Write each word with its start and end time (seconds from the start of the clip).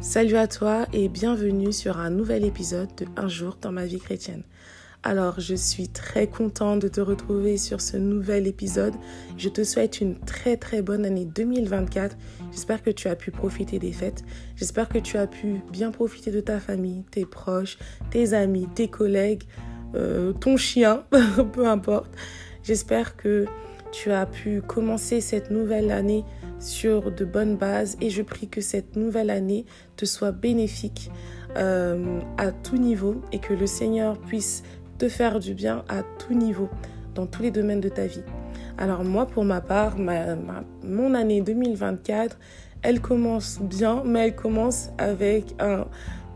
Salut 0.00 0.36
à 0.36 0.46
toi 0.46 0.86
et 0.92 1.08
bienvenue 1.08 1.72
sur 1.72 1.98
un 1.98 2.10
nouvel 2.10 2.44
épisode 2.44 2.94
de 2.96 3.06
Un 3.16 3.28
jour 3.28 3.56
dans 3.60 3.72
ma 3.72 3.86
vie 3.86 3.98
chrétienne. 3.98 4.42
Alors, 5.02 5.40
je 5.40 5.54
suis 5.54 5.88
très 5.88 6.26
contente 6.26 6.80
de 6.80 6.88
te 6.88 7.00
retrouver 7.00 7.56
sur 7.56 7.80
ce 7.80 7.96
nouvel 7.96 8.46
épisode. 8.46 8.94
Je 9.38 9.48
te 9.48 9.64
souhaite 9.64 10.00
une 10.00 10.18
très 10.18 10.58
très 10.58 10.82
bonne 10.82 11.06
année 11.06 11.24
2024. 11.24 12.16
J'espère 12.52 12.82
que 12.82 12.90
tu 12.90 13.08
as 13.08 13.16
pu 13.16 13.30
profiter 13.30 13.78
des 13.78 13.92
fêtes. 13.92 14.22
J'espère 14.54 14.88
que 14.88 14.98
tu 14.98 15.16
as 15.16 15.26
pu 15.26 15.62
bien 15.72 15.90
profiter 15.90 16.30
de 16.30 16.40
ta 16.40 16.60
famille, 16.60 17.02
tes 17.10 17.24
proches, 17.24 17.78
tes 18.10 18.34
amis, 18.34 18.68
tes 18.74 18.88
collègues, 18.88 19.44
euh, 19.94 20.32
ton 20.32 20.56
chien, 20.56 21.04
peu 21.52 21.66
importe. 21.66 22.14
J'espère 22.62 23.16
que 23.16 23.46
tu 23.92 24.12
as 24.12 24.26
pu 24.26 24.60
commencer 24.60 25.20
cette 25.20 25.50
nouvelle 25.50 25.90
année 25.90 26.24
sur 26.58 27.12
de 27.12 27.24
bonnes 27.24 27.56
bases 27.56 27.96
et 28.00 28.10
je 28.10 28.22
prie 28.22 28.48
que 28.48 28.60
cette 28.60 28.96
nouvelle 28.96 29.30
année 29.30 29.66
te 29.96 30.04
soit 30.04 30.32
bénéfique 30.32 31.10
euh, 31.56 32.20
à 32.38 32.52
tout 32.52 32.76
niveau 32.76 33.20
et 33.32 33.38
que 33.38 33.54
le 33.54 33.66
Seigneur 33.66 34.18
puisse 34.18 34.62
te 34.98 35.08
faire 35.08 35.40
du 35.40 35.54
bien 35.54 35.84
à 35.88 36.02
tout 36.02 36.34
niveau 36.34 36.68
dans 37.14 37.26
tous 37.26 37.42
les 37.42 37.50
domaines 37.50 37.80
de 37.80 37.88
ta 37.88 38.06
vie. 38.06 38.24
Alors 38.78 39.04
moi 39.04 39.26
pour 39.26 39.44
ma 39.44 39.60
part, 39.60 39.96
mon 39.98 41.14
année 41.14 41.40
2024, 41.40 42.38
elle 42.82 43.00
commence 43.00 43.58
bien, 43.60 44.02
mais 44.04 44.26
elle 44.26 44.36
commence 44.36 44.90
avec 44.98 45.54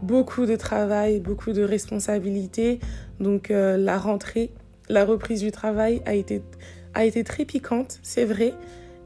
beaucoup 0.02 0.46
de 0.46 0.56
travail, 0.56 1.20
beaucoup 1.20 1.52
de 1.52 1.62
responsabilités. 1.62 2.80
Donc 3.20 3.50
euh, 3.50 3.76
la 3.76 3.98
rentrée, 3.98 4.52
la 4.88 5.04
reprise 5.04 5.40
du 5.40 5.50
travail 5.50 6.02
a 6.06 6.14
été 6.14 7.24
très 7.24 7.44
piquante, 7.44 7.98
c'est 8.02 8.24
vrai 8.24 8.54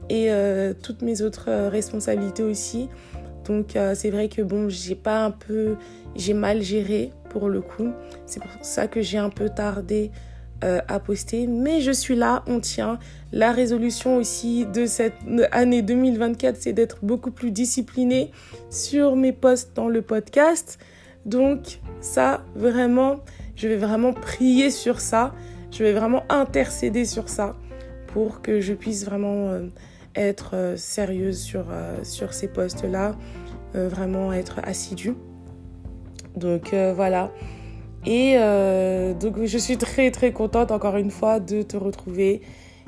et 0.09 0.31
euh, 0.31 0.73
toutes 0.73 1.01
mes 1.01 1.21
autres 1.21 1.49
euh, 1.49 1.69
responsabilités 1.69 2.43
aussi. 2.43 2.89
Donc 3.45 3.75
euh, 3.75 3.93
c'est 3.95 4.09
vrai 4.09 4.27
que 4.27 4.41
bon, 4.41 4.69
j'ai 4.69 4.95
pas 4.95 5.23
un 5.23 5.31
peu, 5.31 5.75
j'ai 6.15 6.33
mal 6.33 6.61
géré 6.61 7.11
pour 7.29 7.49
le 7.49 7.61
coup. 7.61 7.91
C'est 8.25 8.41
pour 8.41 8.51
ça 8.61 8.87
que 8.87 9.01
j'ai 9.01 9.17
un 9.17 9.29
peu 9.29 9.49
tardé 9.49 10.11
à 10.87 10.99
poster, 10.99 11.45
mais 11.45 11.79
je 11.79 11.91
suis 11.91 12.15
là, 12.15 12.43
on 12.47 12.59
tient. 12.59 12.97
La 13.31 13.51
résolution 13.51 14.17
aussi 14.17 14.65
de 14.65 14.87
cette 14.87 15.13
année 15.51 15.83
2024, 15.83 16.57
c'est 16.59 16.73
d'être 16.73 17.05
beaucoup 17.05 17.29
plus 17.29 17.51
disciplinée 17.51 18.31
sur 18.71 19.15
mes 19.15 19.31
posts 19.31 19.75
dans 19.75 19.89
le 19.89 20.01
podcast. 20.01 20.79
Donc 21.27 21.81
ça, 22.01 22.43
vraiment, 22.55 23.17
je 23.55 23.67
vais 23.67 23.75
vraiment 23.75 24.11
prier 24.11 24.71
sur 24.71 25.01
ça. 25.01 25.35
Je 25.69 25.83
vais 25.83 25.93
vraiment 25.93 26.23
intercéder 26.29 27.05
sur 27.05 27.29
ça 27.29 27.55
pour 28.07 28.41
que 28.41 28.59
je 28.59 28.73
puisse 28.73 29.05
vraiment 29.05 29.51
être 30.15 30.51
euh, 30.53 30.77
sérieuse 30.77 31.39
sur, 31.39 31.65
euh, 31.69 32.03
sur 32.03 32.33
ces 32.33 32.47
postes-là, 32.47 33.15
euh, 33.75 33.89
vraiment 33.89 34.33
être 34.33 34.59
assidue. 34.63 35.15
Donc 36.35 36.73
voilà. 36.73 37.31
Et 38.05 38.35
donc 39.21 39.45
je 39.45 39.57
suis 39.57 39.77
très 39.77 40.11
très 40.11 40.33
contente 40.33 40.69
encore 40.69 40.97
une 40.97 41.09
fois 41.09 41.39
de 41.39 41.61
te 41.61 41.77
retrouver. 41.77 42.41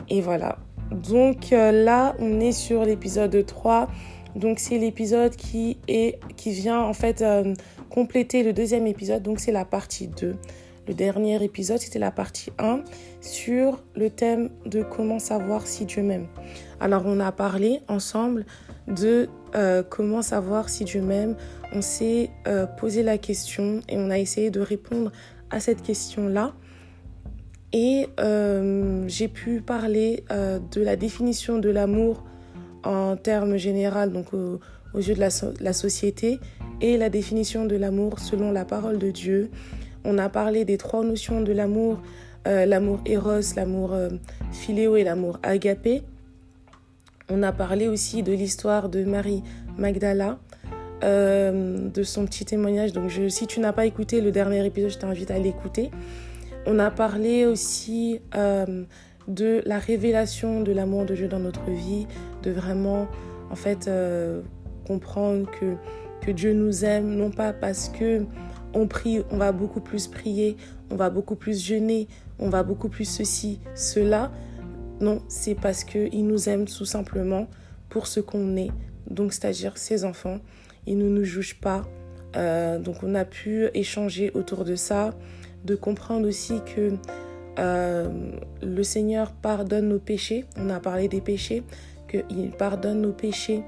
Et 0.09 0.19
voilà. 0.19 0.57
Donc 0.91 1.51
là, 1.51 2.13
on 2.19 2.41
est 2.41 2.51
sur 2.51 2.83
l'épisode 2.83 3.45
3. 3.45 3.87
Donc 4.35 4.59
c'est 4.59 4.77
l'épisode 4.77 5.33
qui 5.37 5.77
est 5.87 6.19
qui 6.35 6.51
vient 6.51 6.81
en 6.81 6.91
fait 6.91 7.23
compléter 7.89 8.43
le 8.43 8.51
deuxième 8.51 8.85
épisode. 8.85 9.23
Donc 9.23 9.39
c'est 9.39 9.53
la 9.53 9.63
partie 9.63 10.09
2. 10.09 10.35
Le 10.87 10.93
dernier 10.93 11.43
épisode, 11.43 11.79
c'était 11.79 11.99
la 11.99 12.11
partie 12.11 12.51
1 12.59 12.81
sur 13.19 13.83
le 13.95 14.09
thème 14.09 14.49
de 14.65 14.83
comment 14.83 15.19
savoir 15.19 15.67
si 15.67 15.85
Dieu 15.85 16.01
m'aime. 16.01 16.27
Alors 16.79 17.03
on 17.05 17.19
a 17.19 17.33
parlé 17.33 17.81
ensemble 17.89 18.45
de 18.87 19.27
euh, 19.55 19.83
comment 19.83 20.21
savoir 20.21 20.69
si 20.69 20.85
Dieu 20.85 21.01
m'aime. 21.01 21.35
On 21.73 21.81
s'est 21.81 22.29
euh, 22.47 22.65
posé 22.65 23.03
la 23.03 23.17
question 23.17 23.81
et 23.89 23.97
on 23.97 24.09
a 24.09 24.17
essayé 24.17 24.49
de 24.49 24.61
répondre 24.61 25.11
à 25.49 25.59
cette 25.59 25.81
question-là. 25.81 26.53
Et 27.73 28.07
euh, 28.21 29.03
j'ai 29.09 29.27
pu 29.27 29.59
parler 29.59 30.23
de 30.29 30.81
la 30.81 30.95
définition 30.95 31.59
de 31.59 31.69
l'amour 31.69 32.23
en 32.85 33.17
termes 33.17 33.57
généraux, 33.57 34.07
donc 34.07 34.33
aux 34.33 34.99
yeux 34.99 35.15
de 35.15 35.59
la 35.59 35.73
société, 35.73 36.39
et 36.79 36.95
la 36.95 37.09
définition 37.09 37.65
de 37.65 37.75
l'amour 37.75 38.19
selon 38.19 38.53
la 38.53 38.63
parole 38.63 38.99
de 38.99 39.11
Dieu. 39.11 39.51
On 40.03 40.17
a 40.17 40.29
parlé 40.29 40.65
des 40.65 40.77
trois 40.77 41.03
notions 41.03 41.41
de 41.41 41.51
l'amour, 41.51 41.99
euh, 42.47 42.65
l'amour 42.65 42.99
éros, 43.05 43.41
l'amour 43.55 43.93
euh, 43.93 44.09
philéo 44.51 44.95
et 44.95 45.03
l'amour 45.03 45.39
agapé. 45.43 46.03
On 47.29 47.43
a 47.43 47.51
parlé 47.51 47.87
aussi 47.87 48.23
de 48.23 48.31
l'histoire 48.31 48.89
de 48.89 49.03
Marie 49.03 49.43
Magdala, 49.77 50.39
euh, 51.03 51.89
de 51.89 52.03
son 52.03 52.25
petit 52.25 52.45
témoignage. 52.45 52.93
Donc 52.93 53.11
si 53.29 53.47
tu 53.47 53.59
n'as 53.59 53.73
pas 53.73 53.85
écouté 53.85 54.21
le 54.21 54.31
dernier 54.31 54.65
épisode, 54.65 54.91
je 54.91 54.97
t'invite 54.97 55.31
à 55.31 55.39
l'écouter. 55.39 55.91
On 56.65 56.79
a 56.79 56.89
parlé 56.89 57.45
aussi 57.45 58.19
de 58.33 59.61
la 59.65 59.79
révélation 59.79 60.61
de 60.61 60.71
l'amour 60.71 61.05
de 61.05 61.15
Dieu 61.15 61.27
dans 61.27 61.39
notre 61.39 61.69
vie, 61.69 62.07
de 62.43 62.51
vraiment 62.51 63.07
en 63.49 63.55
fait 63.55 63.89
comprendre 64.85 65.49
que, 65.51 65.75
que 66.25 66.31
Dieu 66.31 66.53
nous 66.53 66.83
aime, 66.85 67.15
non 67.15 67.31
pas 67.31 67.53
parce 67.53 67.89
que 67.89 68.25
on 68.73 68.87
prie, 68.87 69.21
on 69.31 69.37
va 69.37 69.51
beaucoup 69.51 69.81
plus 69.81 70.07
prier, 70.07 70.57
on 70.91 70.95
va 70.95 71.09
beaucoup 71.09 71.35
plus 71.35 71.63
jeûner, 71.63 72.07
on 72.39 72.49
va 72.49 72.63
beaucoup 72.63 72.89
plus 72.89 73.05
ceci, 73.05 73.59
cela. 73.75 74.31
Non, 74.99 75.21
c'est 75.27 75.55
parce 75.55 75.83
qu'il 75.83 76.25
nous 76.25 76.49
aime 76.49 76.65
tout 76.65 76.85
simplement 76.85 77.47
pour 77.89 78.07
ce 78.07 78.19
qu'on 78.19 78.55
est, 78.57 78.71
donc 79.09 79.33
c'est-à-dire 79.33 79.77
ses 79.77 80.05
enfants. 80.05 80.39
Il 80.85 80.97
ne 80.97 81.09
nous 81.09 81.23
juge 81.23 81.59
pas. 81.59 81.85
Euh, 82.35 82.79
donc 82.79 83.03
on 83.03 83.15
a 83.15 83.25
pu 83.25 83.67
échanger 83.73 84.31
autour 84.33 84.65
de 84.65 84.75
ça, 84.75 85.13
de 85.65 85.75
comprendre 85.75 86.27
aussi 86.27 86.61
que 86.75 86.93
euh, 87.59 88.31
le 88.61 88.83
Seigneur 88.83 89.31
pardonne 89.31 89.89
nos 89.89 89.99
péchés. 89.99 90.45
On 90.57 90.69
a 90.69 90.79
parlé 90.79 91.07
des 91.07 91.21
péchés, 91.21 91.63
qu'il 92.09 92.51
pardonne 92.51 93.01
nos 93.01 93.13
péchés 93.13 93.63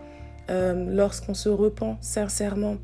euh, 0.49 0.85
lorsqu'on 0.95 1.33
se 1.33 1.49
repent 1.49 1.97
sincèrement 2.01 2.77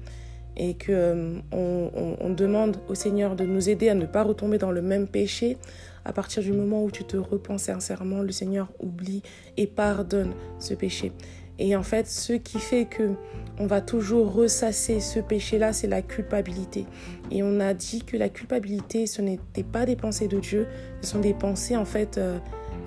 et 0.57 0.75
que 0.75 0.91
euh, 0.91 1.39
on, 1.51 2.29
demande 2.29 2.77
au 2.88 2.95
Seigneur 2.95 3.35
de 3.35 3.45
nous 3.45 3.69
aider 3.69 3.89
à 3.89 3.95
ne 3.95 4.05
pas 4.05 4.23
retomber 4.23 4.57
dans 4.57 4.71
le 4.71 4.81
même 4.81 5.07
péché, 5.07 5.57
à 6.03 6.13
partir 6.13 6.43
du 6.43 6.51
moment 6.51 6.83
où 6.83 6.91
tu 6.91 7.03
te 7.03 7.17
repens 7.17 7.57
sincèrement, 7.57 8.21
le 8.21 8.31
Seigneur 8.31 8.67
oublie 8.79 9.21
et 9.57 9.67
pardonne 9.67 10.33
ce 10.59 10.73
péché. 10.73 11.11
Et 11.57 11.75
en 11.75 11.83
fait, 11.83 12.07
ce 12.07 12.33
qui 12.33 12.59
fait 12.59 12.85
que 12.85 13.11
on 13.57 13.67
va 13.67 13.79
toujours 13.79 14.33
ressasser 14.33 14.99
ce 14.99 15.19
péché-là, 15.19 15.71
c'est 15.71 15.88
la 15.88 16.01
culpabilité. 16.01 16.85
Et 17.31 17.41
on 17.41 17.61
a 17.61 17.73
dit 17.73 18.03
que 18.03 18.17
la 18.17 18.27
culpabilité, 18.27 19.07
ce 19.07 19.22
n'était 19.22 19.63
pas 19.63 19.85
des 19.85 19.95
pensées 19.95 20.27
de 20.27 20.39
Dieu, 20.39 20.67
ce 21.01 21.11
sont 21.11 21.19
des 21.19 21.33
pensées 21.33 21.77
en 21.77 21.85
fait 21.85 22.17
euh, 22.17 22.37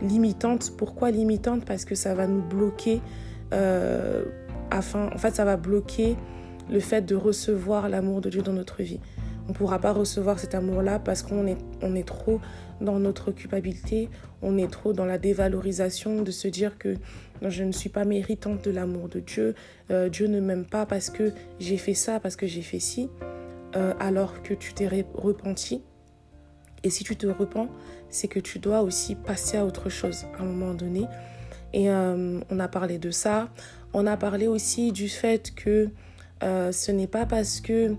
limitantes. 0.03 0.73
Pourquoi 0.77 1.11
limitantes? 1.11 1.65
Parce 1.65 1.87
que 1.87 1.95
ça 1.95 2.15
va 2.15 2.27
nous 2.27 2.43
bloquer. 2.43 3.01
Euh, 3.55 4.25
en 4.71 4.83
fait, 5.19 5.35
ça 5.35 5.47
va 5.47 5.57
bloquer 5.57 6.17
le 6.71 6.81
fait 6.81 7.03
de 7.03 7.15
recevoir 7.15 7.89
l'amour 7.89 8.21
de 8.21 8.31
Dieu 8.31 8.43
dans 8.43 8.53
notre 8.53 8.83
vie. 8.83 9.01
On 9.47 9.53
ne 9.53 9.57
pourra 9.57 9.79
pas 9.79 9.93
recevoir 9.93 10.39
cet 10.39 10.55
amour-là 10.55 10.99
parce 10.99 11.23
qu'on 11.23 11.47
est, 11.47 11.57
on 11.81 11.95
est 11.95 12.07
trop 12.07 12.41
dans 12.81 12.99
notre 12.99 13.33
culpabilité, 13.33 14.11
on 14.43 14.59
est 14.59 14.71
trop 14.71 14.93
dans 14.93 15.07
la 15.07 15.19
dévalorisation 15.19 16.23
de 16.23 16.31
se 16.31 16.49
dire 16.49 16.79
que 16.79 16.97
je 17.43 17.65
ne 17.65 17.73
suis 17.73 17.89
pas 17.89 18.05
méritante 18.05 18.63
de 18.65 18.71
l'amour 18.71 19.09
de 19.09 19.21
Dieu, 19.21 19.55
euh, 19.91 20.09
Dieu 20.09 20.27
ne 20.27 20.41
m'aime 20.41 20.67
pas 20.67 20.87
parce 20.87 21.09
que 21.09 21.33
j'ai 21.59 21.79
fait 21.79 21.95
ça, 21.95 22.21
parce 22.21 22.37
que 22.37 22.47
j'ai 22.47 22.63
fait 22.63 22.79
ci, 22.81 23.09
euh, 23.77 23.95
alors 23.99 24.43
que 24.43 24.55
tu 24.55 24.75
t'es 24.75 24.89
repenti. 25.15 25.83
Et 26.85 26.91
si 26.91 27.03
tu 27.03 27.17
te 27.17 27.27
repens, 27.27 27.69
c'est 28.11 28.29
que 28.29 28.41
tu 28.41 28.59
dois 28.59 28.83
aussi 28.83 29.15
passer 29.15 29.57
à 29.57 29.65
autre 29.65 29.89
chose 29.89 30.27
à 30.39 30.43
un 30.43 30.47
moment 30.47 30.75
donné. 30.75 31.07
Et 31.73 31.91
euh, 31.91 32.41
on 32.51 32.61
a 32.61 32.69
parlé 32.69 32.99
de 32.99 33.11
ça. 33.11 33.49
On 33.93 34.07
a 34.07 34.17
parlé 34.17 34.47
aussi 34.47 34.93
du 34.93 35.09
fait 35.09 35.55
que 35.55 35.91
euh, 36.43 36.73
ce 36.73 36.93
n'est 36.93 37.07
pas 37.07 37.27
parce 37.27 37.61
que 37.61 37.95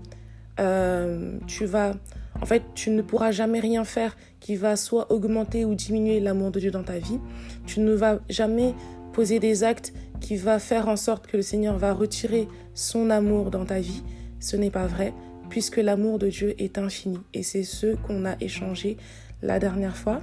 euh, 0.58 1.38
tu 1.46 1.66
vas... 1.66 1.92
En 2.40 2.46
fait, 2.46 2.62
tu 2.74 2.90
ne 2.90 3.02
pourras 3.02 3.32
jamais 3.32 3.60
rien 3.60 3.84
faire 3.84 4.16
qui 4.38 4.56
va 4.56 4.76
soit 4.76 5.12
augmenter 5.12 5.64
ou 5.64 5.74
diminuer 5.74 6.20
l'amour 6.20 6.50
de 6.50 6.60
Dieu 6.60 6.70
dans 6.70 6.82
ta 6.82 6.98
vie. 6.98 7.18
Tu 7.66 7.80
ne 7.80 7.92
vas 7.92 8.20
jamais 8.28 8.74
poser 9.12 9.40
des 9.40 9.62
actes 9.64 9.92
qui 10.20 10.36
va 10.36 10.58
faire 10.58 10.88
en 10.88 10.96
sorte 10.96 11.26
que 11.26 11.36
le 11.36 11.42
Seigneur 11.42 11.76
va 11.76 11.92
retirer 11.92 12.48
son 12.74 13.10
amour 13.10 13.50
dans 13.50 13.64
ta 13.64 13.80
vie. 13.80 14.02
Ce 14.38 14.56
n'est 14.56 14.70
pas 14.70 14.86
vrai, 14.86 15.12
puisque 15.48 15.76
l'amour 15.76 16.18
de 16.18 16.28
Dieu 16.28 16.54
est 16.58 16.78
infini. 16.78 17.18
Et 17.34 17.42
c'est 17.42 17.64
ce 17.64 17.96
qu'on 17.96 18.24
a 18.24 18.36
échangé 18.40 18.96
la 19.42 19.58
dernière 19.58 19.96
fois. 19.96 20.20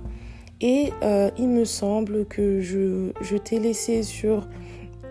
Et 0.61 0.91
euh, 1.03 1.29
il 1.37 1.49
me 1.49 1.65
semble 1.65 2.25
que 2.25 2.61
je, 2.61 3.11
je 3.21 3.37
t'ai 3.37 3.59
laissé 3.59 4.01
sur 4.01 4.47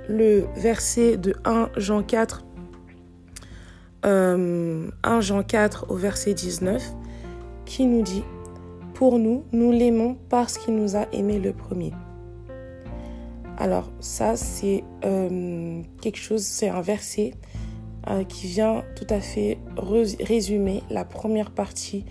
le 0.09 0.47
verset 0.57 1.17
de 1.17 1.35
1 1.45 1.71
Jean 1.77 2.03
4 2.03 2.46
1 4.07 4.09
euh, 4.09 5.21
Jean 5.21 5.43
4 5.43 5.87
au 5.91 5.97
verset 5.97 6.33
19 6.33 6.95
qui 7.65 7.87
nous 7.87 8.03
dit 8.03 8.23
Pour 8.95 9.19
nous, 9.19 9.43
nous 9.51 9.73
l'aimons 9.73 10.17
parce 10.29 10.59
qu'il 10.59 10.77
nous 10.77 10.95
a 10.95 11.07
aimé 11.13 11.41
le 11.41 11.53
premier. 11.53 11.93
Alors 13.59 13.91
ça, 13.99 14.37
c'est 14.37 14.85
euh, 15.05 15.83
quelque 16.01 16.19
chose, 16.19 16.45
c'est 16.45 16.69
un 16.69 16.83
verset 16.83 17.35
euh, 18.09 18.23
qui 18.23 18.47
vient 18.47 18.85
tout 18.95 19.07
à 19.11 19.21
fait 19.21 19.59
résumer 19.77 20.85
la 20.89 21.05
première 21.05 21.51
partie 21.51 22.05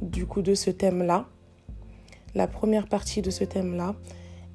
du 0.00 0.26
coup 0.26 0.42
de 0.42 0.54
ce 0.54 0.70
thème-là. 0.70 1.26
La 2.36 2.46
première 2.46 2.86
partie 2.86 3.20
de 3.20 3.30
ce 3.30 3.42
thème-là 3.42 3.96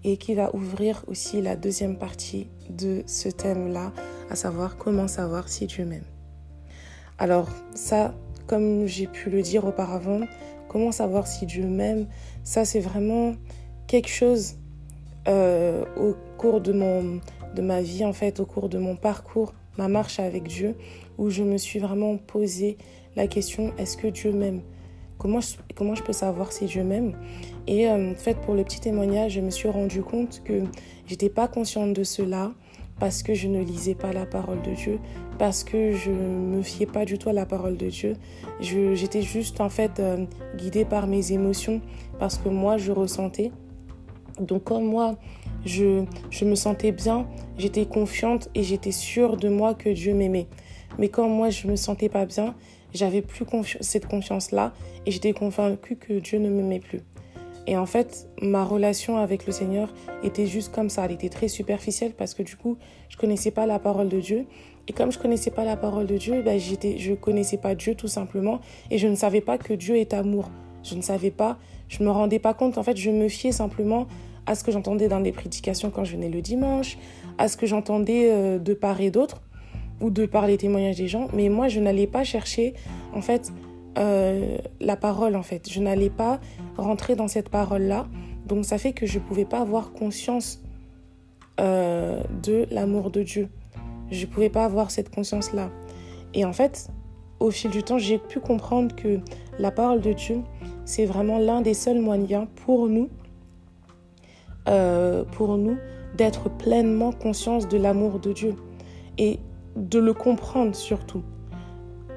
et 0.05 0.15
qui 0.15 0.35
va 0.35 0.55
ouvrir 0.55 1.03
aussi 1.07 1.41
la 1.41 1.57
deuxième 1.57 1.97
partie 1.97 2.47
de 2.69 3.03
ce 3.07 3.27
thème-là, 3.27 3.91
à 4.29 4.35
savoir 4.35 4.77
comment 4.77 5.07
savoir 5.07 5.49
si 5.49 5.65
Dieu 5.67 5.85
m'aime. 5.85 6.05
Alors 7.17 7.49
ça, 7.73 8.13
comme 8.45 8.85
j'ai 8.85 9.07
pu 9.07 9.29
le 9.29 9.41
dire 9.41 9.65
auparavant, 9.65 10.21
comment 10.69 10.91
savoir 10.91 11.27
si 11.27 11.45
Dieu 11.45 11.65
m'aime, 11.65 12.07
ça 12.43 12.65
c'est 12.65 12.79
vraiment 12.79 13.33
quelque 13.87 14.09
chose 14.09 14.55
euh, 15.27 15.83
au 15.97 16.15
cours 16.37 16.61
de, 16.61 16.71
mon, 16.71 17.19
de 17.55 17.61
ma 17.61 17.81
vie, 17.81 18.05
en 18.05 18.13
fait, 18.13 18.39
au 18.39 18.45
cours 18.45 18.69
de 18.69 18.77
mon 18.77 18.95
parcours, 18.95 19.53
ma 19.77 19.87
marche 19.89 20.19
avec 20.19 20.43
Dieu, 20.43 20.75
où 21.17 21.29
je 21.29 21.43
me 21.43 21.57
suis 21.57 21.79
vraiment 21.79 22.17
posé 22.17 22.77
la 23.15 23.27
question, 23.27 23.73
est-ce 23.77 23.97
que 23.97 24.07
Dieu 24.07 24.31
m'aime? 24.31 24.61
Comment 25.17 25.41
je, 25.41 25.55
comment 25.75 25.95
je 25.95 26.03
peux 26.03 26.13
savoir 26.13 26.51
si 26.51 26.65
Dieu 26.65 26.83
m'aime? 26.83 27.17
Et 27.65 27.89
euh, 27.89 28.11
en 28.11 28.15
fait, 28.15 28.35
pour 28.35 28.53
le 28.53 28.63
petit 28.63 28.79
témoignage, 28.79 29.33
je 29.33 29.41
me 29.41 29.49
suis 29.49 29.67
rendu 29.67 30.01
compte 30.01 30.41
que 30.45 30.61
j'étais 31.07 31.29
pas 31.29 31.47
consciente 31.47 31.93
de 31.93 32.03
cela 32.03 32.53
parce 32.99 33.23
que 33.23 33.33
je 33.33 33.47
ne 33.47 33.61
lisais 33.61 33.95
pas 33.95 34.11
la 34.11 34.25
parole 34.25 34.61
de 34.61 34.71
Dieu, 34.71 34.99
parce 35.37 35.63
que 35.63 35.91
je 35.93 36.11
me 36.11 36.61
fiais 36.61 36.85
pas 36.85 37.05
du 37.05 37.17
tout 37.17 37.29
à 37.29 37.33
la 37.33 37.45
parole 37.45 37.77
de 37.77 37.87
Dieu. 37.87 38.13
J'étais 38.59 39.21
juste 39.21 39.61
en 39.61 39.69
fait 39.69 39.99
euh, 39.99 40.25
guidée 40.55 40.85
par 40.85 41.07
mes 41.07 41.31
émotions, 41.31 41.81
parce 42.19 42.37
que 42.37 42.49
moi 42.49 42.77
je 42.77 42.91
ressentais. 42.91 43.51
Donc 44.39 44.63
comme 44.65 44.85
moi, 44.85 45.15
je, 45.65 46.03
je 46.29 46.45
me 46.45 46.55
sentais 46.55 46.91
bien, 46.91 47.27
j'étais 47.57 47.85
confiante 47.85 48.49
et 48.55 48.63
j'étais 48.63 48.91
sûre 48.91 49.37
de 49.37 49.49
moi 49.49 49.73
que 49.73 49.89
Dieu 49.89 50.13
m'aimait. 50.13 50.47
Mais 50.99 51.09
quand 51.09 51.27
moi 51.29 51.49
je 51.49 51.67
me 51.67 51.75
sentais 51.75 52.09
pas 52.09 52.25
bien, 52.25 52.55
j'avais 52.93 53.21
plus 53.21 53.45
cette 53.81 54.07
confiance-là 54.07 54.73
et 55.05 55.11
j'étais 55.11 55.33
convaincue 55.33 55.95
que 55.95 56.13
Dieu 56.13 56.39
ne 56.39 56.49
m'aimait 56.49 56.79
plus. 56.79 57.01
Et 57.67 57.77
en 57.77 57.85
fait, 57.85 58.29
ma 58.41 58.63
relation 58.63 59.17
avec 59.17 59.45
le 59.45 59.51
Seigneur 59.51 59.93
était 60.23 60.47
juste 60.47 60.73
comme 60.73 60.89
ça. 60.89 61.05
Elle 61.05 61.11
était 61.11 61.29
très 61.29 61.49
superficielle 61.49 62.13
parce 62.17 62.33
que 62.33 62.41
du 62.41 62.55
coup, 62.55 62.77
je 63.09 63.17
connaissais 63.17 63.51
pas 63.51 63.65
la 63.65 63.77
parole 63.77 64.07
de 64.07 64.19
Dieu. 64.21 64.45
Et 64.87 64.93
comme 64.93 65.11
je 65.11 65.19
connaissais 65.19 65.51
pas 65.51 65.65
la 65.65 65.75
parole 65.75 66.07
de 66.07 66.17
Dieu, 66.17 66.41
ben 66.41 66.57
j'étais, 66.57 66.97
je 66.97 67.13
connaissais 67.13 67.57
pas 67.57 67.75
Dieu 67.75 67.93
tout 67.93 68.07
simplement. 68.07 68.61
Et 68.89 68.97
je 68.97 69.07
ne 69.07 69.15
savais 69.15 69.41
pas 69.41 69.57
que 69.57 69.73
Dieu 69.73 69.97
est 69.97 70.13
amour. 70.13 70.49
Je 70.81 70.95
ne 70.95 71.01
savais 71.01 71.31
pas, 71.31 71.57
je 71.89 72.01
me 72.03 72.09
rendais 72.09 72.39
pas 72.39 72.53
compte. 72.53 72.77
En 72.77 72.83
fait, 72.83 72.95
je 72.95 73.11
me 73.11 73.27
fiais 73.27 73.51
simplement 73.51 74.07
à 74.45 74.55
ce 74.55 74.63
que 74.63 74.71
j'entendais 74.71 75.09
dans 75.09 75.19
les 75.19 75.33
prédications 75.33 75.91
quand 75.91 76.05
je 76.05 76.13
venais 76.13 76.29
le 76.29 76.41
dimanche, 76.41 76.97
à 77.37 77.49
ce 77.49 77.57
que 77.57 77.65
j'entendais 77.65 78.31
euh, 78.31 78.59
de 78.59 78.73
part 78.73 79.01
et 79.01 79.11
d'autre, 79.11 79.41
ou 79.99 80.09
de 80.09 80.25
par 80.25 80.47
les 80.47 80.55
témoignages 80.55 80.95
des 80.95 81.09
gens. 81.09 81.27
Mais 81.33 81.49
moi, 81.49 81.67
je 81.67 81.81
n'allais 81.81 82.07
pas 82.07 82.23
chercher, 82.23 82.73
en 83.13 83.21
fait, 83.21 83.51
euh, 83.97 84.57
la 84.79 84.95
parole, 84.95 85.35
en 85.35 85.43
fait. 85.43 85.69
Je 85.69 85.79
n'allais 85.81 86.09
pas 86.09 86.39
rentrer 86.77 87.15
dans 87.15 87.27
cette 87.27 87.49
parole-là. 87.49 88.07
Donc, 88.45 88.65
ça 88.65 88.77
fait 88.77 88.93
que 88.93 89.05
je 89.05 89.19
ne 89.19 89.23
pouvais 89.23 89.45
pas 89.45 89.59
avoir 89.59 89.91
conscience 89.91 90.61
euh, 91.59 92.21
de 92.43 92.67
l'amour 92.71 93.09
de 93.09 93.23
Dieu. 93.23 93.49
Je 94.11 94.25
ne 94.25 94.31
pouvais 94.31 94.49
pas 94.49 94.63
avoir 94.63 94.91
cette 94.91 95.09
conscience-là. 95.09 95.69
Et 96.33 96.45
en 96.45 96.53
fait, 96.53 96.89
au 97.39 97.51
fil 97.51 97.71
du 97.71 97.83
temps, 97.83 97.97
j'ai 97.97 98.19
pu 98.19 98.39
comprendre 98.39 98.95
que 98.95 99.19
la 99.59 99.71
parole 99.71 100.01
de 100.01 100.13
Dieu, 100.13 100.41
c'est 100.85 101.05
vraiment 101.05 101.39
l'un 101.39 101.61
des 101.61 101.73
seuls 101.73 101.99
moyens 101.99 102.47
pour 102.65 102.87
nous, 102.87 103.09
euh, 104.67 105.23
pour 105.23 105.57
nous, 105.57 105.77
d'être 106.15 106.49
pleinement 106.49 107.11
conscience 107.11 107.67
de 107.67 107.77
l'amour 107.77 108.19
de 108.19 108.33
Dieu 108.33 108.55
et 109.17 109.39
de 109.75 109.99
le 109.99 110.13
comprendre 110.13 110.75
surtout. 110.75 111.23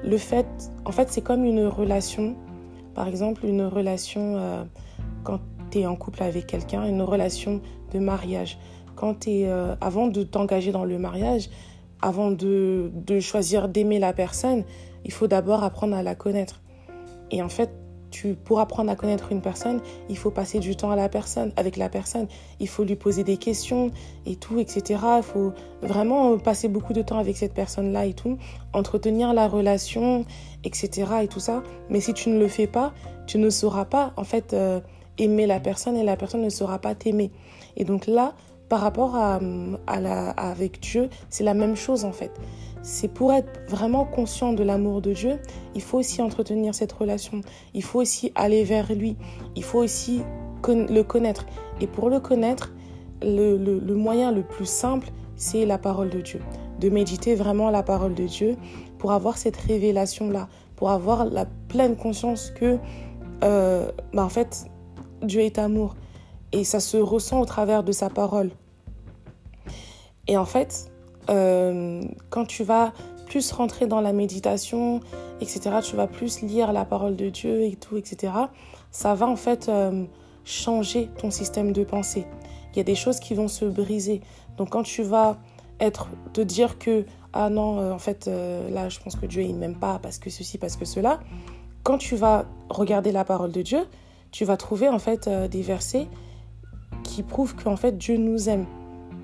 Le 0.03 0.17
fait, 0.17 0.47
en 0.85 0.91
fait, 0.91 1.09
c'est 1.09 1.21
comme 1.21 1.45
une 1.45 1.65
relation, 1.65 2.35
par 2.95 3.07
exemple, 3.07 3.45
une 3.45 3.63
relation 3.63 4.35
euh, 4.37 4.63
quand 5.23 5.39
tu 5.69 5.79
es 5.79 5.85
en 5.85 5.95
couple 5.95 6.23
avec 6.23 6.47
quelqu'un, 6.47 6.85
une 6.85 7.01
relation 7.01 7.61
de 7.93 7.99
mariage. 7.99 8.57
Quand 8.95 9.27
es, 9.27 9.47
euh, 9.47 9.75
avant 9.79 10.07
de 10.07 10.23
t'engager 10.23 10.71
dans 10.71 10.85
le 10.85 10.97
mariage, 10.97 11.49
avant 12.01 12.31
de, 12.31 12.91
de 12.93 13.19
choisir 13.19 13.69
d'aimer 13.69 13.99
la 13.99 14.13
personne, 14.13 14.63
il 15.05 15.11
faut 15.11 15.27
d'abord 15.27 15.63
apprendre 15.63 15.95
à 15.95 16.03
la 16.03 16.15
connaître. 16.15 16.61
Et 17.29 17.41
en 17.41 17.49
fait, 17.49 17.71
tu, 18.11 18.35
pour 18.35 18.59
apprendre 18.59 18.91
à 18.91 18.95
connaître 18.95 19.31
une 19.31 19.41
personne, 19.41 19.81
il 20.09 20.17
faut 20.17 20.29
passer 20.29 20.59
du 20.59 20.75
temps 20.75 20.91
à 20.91 20.95
la 20.95 21.09
personne, 21.09 21.51
avec 21.55 21.77
la 21.77 21.89
personne. 21.89 22.27
Il 22.59 22.67
faut 22.67 22.83
lui 22.83 22.95
poser 22.95 23.23
des 23.23 23.37
questions 23.37 23.91
et 24.25 24.35
tout, 24.35 24.59
etc. 24.59 24.99
Il 25.17 25.23
faut 25.23 25.53
vraiment 25.81 26.37
passer 26.37 26.67
beaucoup 26.67 26.93
de 26.93 27.01
temps 27.01 27.17
avec 27.17 27.37
cette 27.37 27.53
personne-là 27.53 28.05
et 28.05 28.13
tout, 28.13 28.37
entretenir 28.73 29.33
la 29.33 29.47
relation, 29.47 30.25
etc. 30.63 31.07
et 31.23 31.27
tout 31.27 31.39
ça. 31.39 31.63
Mais 31.89 32.01
si 32.01 32.13
tu 32.13 32.29
ne 32.29 32.37
le 32.37 32.47
fais 32.47 32.67
pas, 32.67 32.93
tu 33.25 33.37
ne 33.37 33.49
sauras 33.49 33.85
pas, 33.85 34.13
en 34.17 34.23
fait, 34.23 34.53
euh, 34.53 34.79
aimer 35.17 35.47
la 35.47 35.59
personne 35.59 35.95
et 35.95 36.03
la 36.03 36.17
personne 36.17 36.41
ne 36.41 36.49
saura 36.49 36.79
pas 36.79 36.95
t'aimer. 36.95 37.31
Et 37.77 37.85
donc 37.85 38.07
là, 38.07 38.33
par 38.71 38.79
rapport 38.79 39.17
à, 39.17 39.41
avec 40.37 40.79
Dieu, 40.79 41.09
c'est 41.29 41.43
la 41.43 41.53
même 41.53 41.75
chose 41.75 42.05
en 42.05 42.13
fait 42.13 42.31
c'est 42.83 43.09
pour 43.09 43.31
être 43.31 43.61
vraiment 43.69 44.05
conscient 44.05 44.53
de 44.53 44.63
l'amour 44.63 45.01
de 45.01 45.13
Dieu, 45.13 45.39
il 45.75 45.81
faut 45.81 45.99
aussi 45.99 46.21
entretenir 46.21 46.73
cette 46.73 46.91
relation. 46.91 47.41
Il 47.73 47.83
faut 47.83 47.99
aussi 47.99 48.31
aller 48.33 48.63
vers 48.63 48.91
lui. 48.91 49.17
Il 49.55 49.63
faut 49.63 49.77
aussi 49.77 50.21
le 50.67 51.01
connaître. 51.03 51.45
Et 51.79 51.85
pour 51.85 52.09
le 52.09 52.19
connaître, 52.19 52.73
le, 53.21 53.93
moyen 53.93 54.31
le 54.31 54.41
plus 54.41 54.65
simple, 54.65 55.11
c'est 55.35 55.67
la 55.67 55.77
parole 55.77 56.09
de 56.09 56.21
Dieu. 56.21 56.41
De 56.79 56.89
méditer 56.89 57.35
vraiment 57.35 57.69
la 57.69 57.83
parole 57.83 58.15
de 58.15 58.25
Dieu 58.25 58.55
pour 58.97 59.11
avoir 59.11 59.37
cette 59.37 59.57
révélation-là, 59.57 60.47
pour 60.75 60.89
avoir 60.89 61.25
la 61.25 61.45
pleine 61.67 61.95
conscience 61.95 62.49
que, 62.49 62.79
euh, 63.43 63.91
bah, 64.11 64.23
en 64.23 64.29
fait, 64.29 64.65
Dieu 65.21 65.41
est 65.41 65.59
amour. 65.59 65.95
Et 66.51 66.63
ça 66.63 66.79
se 66.79 66.97
ressent 66.97 67.39
au 67.39 67.45
travers 67.45 67.83
de 67.83 67.91
sa 67.91 68.09
parole. 68.09 68.49
Et 70.31 70.37
en 70.37 70.45
fait, 70.45 70.89
euh, 71.29 72.01
quand 72.29 72.45
tu 72.45 72.63
vas 72.63 72.93
plus 73.25 73.51
rentrer 73.51 73.85
dans 73.85 73.99
la 73.99 74.13
méditation, 74.13 75.01
etc., 75.41 75.79
tu 75.83 75.97
vas 75.97 76.07
plus 76.07 76.41
lire 76.41 76.71
la 76.71 76.85
parole 76.85 77.17
de 77.17 77.27
Dieu 77.27 77.63
et 77.63 77.75
tout, 77.75 77.97
etc., 77.97 78.31
ça 78.91 79.13
va 79.13 79.27
en 79.27 79.35
fait 79.35 79.67
euh, 79.67 80.05
changer 80.45 81.09
ton 81.17 81.31
système 81.31 81.73
de 81.73 81.83
pensée. 81.83 82.25
Il 82.71 82.77
y 82.77 82.79
a 82.79 82.85
des 82.85 82.95
choses 82.95 83.19
qui 83.19 83.33
vont 83.33 83.49
se 83.49 83.65
briser. 83.65 84.21
Donc 84.55 84.69
quand 84.69 84.83
tu 84.83 85.03
vas 85.03 85.35
être, 85.81 86.07
te 86.31 86.39
dire 86.39 86.79
que, 86.79 87.05
ah 87.33 87.49
non, 87.49 87.79
euh, 87.79 87.91
en 87.91 87.99
fait, 87.99 88.27
là, 88.27 88.87
je 88.87 89.01
pense 89.01 89.17
que 89.17 89.25
Dieu, 89.25 89.41
il 89.41 89.57
m'aime 89.57 89.75
pas 89.75 89.99
parce 90.01 90.17
que 90.17 90.29
ceci, 90.29 90.57
parce 90.57 90.77
que 90.77 90.85
cela, 90.85 91.19
quand 91.83 91.97
tu 91.97 92.15
vas 92.15 92.45
regarder 92.69 93.11
la 93.11 93.25
parole 93.25 93.51
de 93.51 93.63
Dieu, 93.63 93.81
tu 94.31 94.45
vas 94.45 94.55
trouver 94.55 94.87
en 94.87 94.99
fait 94.99 95.27
des 95.27 95.61
versets 95.61 96.07
qui 97.03 97.21
prouvent 97.21 97.53
qu'en 97.53 97.75
fait 97.75 97.97
Dieu 97.97 98.15
nous 98.15 98.47
aime 98.47 98.65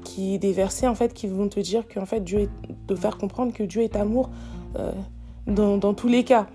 qui 0.08 0.40
des 0.40 0.54
versets 0.54 0.88
en 0.88 0.96
fait 0.96 1.14
qui 1.14 1.28
vont 1.28 1.50
te 1.50 1.60
dire 1.60 1.88
que 1.88 2.04
fait 2.06 2.22
Dieu 2.22 2.40
est, 2.40 2.50
de 2.88 2.96
faire 2.96 3.18
comprendre 3.18 3.52
que 3.54 3.64
Dieu 3.64 3.82
est 3.82 3.96
amour 3.96 4.30
euh, 4.78 4.92
dans, 5.46 5.78
dans, 5.78 5.94
tous 5.94 6.08
les 6.08 6.24
cas. 6.24 6.48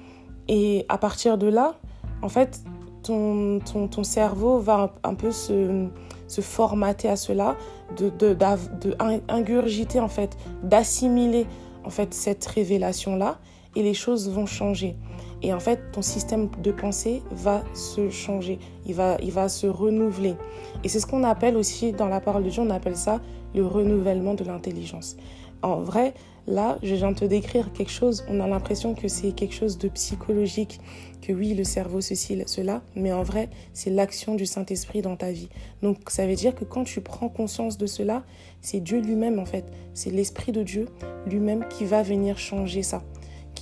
Et 0.48 0.86
à 0.88 0.96
partir 0.98 1.36
de 1.36 1.46
là, 1.46 1.74
en 2.22 2.28
fait, 2.28 2.62
ton, 3.02 3.60
ton, 3.60 3.88
ton 3.88 4.04
cerveau 4.04 4.58
va 4.58 4.94
un, 5.04 5.14
peu 5.14 5.30
se, 5.30 5.86
se, 6.28 6.40
formater 6.40 7.08
à 7.08 7.16
cela, 7.16 7.56
de, 7.96 8.08
de, 8.10 8.36
en 10.00 10.08
fait, 10.08 10.36
d'assimiler 10.62 11.46
en 11.84 11.90
fait 11.90 12.14
cette 12.14 12.44
révélation 12.46 13.16
là, 13.16 13.38
et 13.76 13.82
les 13.82 13.94
choses 13.94 14.30
vont 14.30 14.46
changer. 14.46 14.96
Et 15.42 15.52
en 15.52 15.60
fait, 15.60 15.80
ton 15.92 16.02
système 16.02 16.48
de 16.62 16.70
pensée 16.70 17.22
va 17.32 17.64
se 17.74 18.10
changer, 18.10 18.58
il 18.86 18.94
va, 18.94 19.16
il 19.22 19.32
va 19.32 19.48
se 19.48 19.66
renouveler. 19.66 20.34
Et 20.84 20.88
c'est 20.88 21.00
ce 21.00 21.06
qu'on 21.06 21.24
appelle 21.24 21.56
aussi 21.56 21.92
dans 21.92 22.08
la 22.08 22.20
parole 22.20 22.44
de 22.44 22.50
Dieu, 22.50 22.62
on 22.62 22.70
appelle 22.70 22.96
ça 22.96 23.20
le 23.54 23.66
renouvellement 23.66 24.34
de 24.34 24.44
l'intelligence. 24.44 25.16
En 25.62 25.80
vrai, 25.80 26.14
là, 26.46 26.78
je 26.82 26.94
viens 26.94 27.12
de 27.12 27.18
te 27.18 27.24
décrire 27.24 27.72
quelque 27.72 27.90
chose, 27.90 28.24
on 28.28 28.40
a 28.40 28.48
l'impression 28.48 28.94
que 28.94 29.08
c'est 29.08 29.32
quelque 29.32 29.54
chose 29.54 29.78
de 29.78 29.88
psychologique, 29.88 30.80
que 31.20 31.32
oui, 31.32 31.54
le 31.54 31.62
cerveau, 31.62 32.00
ceci, 32.00 32.42
cela, 32.46 32.82
mais 32.96 33.12
en 33.12 33.22
vrai, 33.22 33.48
c'est 33.72 33.90
l'action 33.90 34.34
du 34.34 34.44
Saint-Esprit 34.44 35.02
dans 35.02 35.16
ta 35.16 35.30
vie. 35.30 35.48
Donc, 35.82 36.10
ça 36.10 36.26
veut 36.26 36.34
dire 36.34 36.54
que 36.54 36.64
quand 36.64 36.82
tu 36.84 37.00
prends 37.00 37.28
conscience 37.28 37.78
de 37.78 37.86
cela, 37.86 38.24
c'est 38.60 38.80
Dieu 38.80 39.00
lui-même, 39.00 39.38
en 39.38 39.46
fait, 39.46 39.64
c'est 39.94 40.10
l'Esprit 40.10 40.50
de 40.50 40.64
Dieu 40.64 40.88
lui-même 41.26 41.66
qui 41.68 41.84
va 41.84 42.02
venir 42.02 42.38
changer 42.38 42.82
ça, 42.82 43.02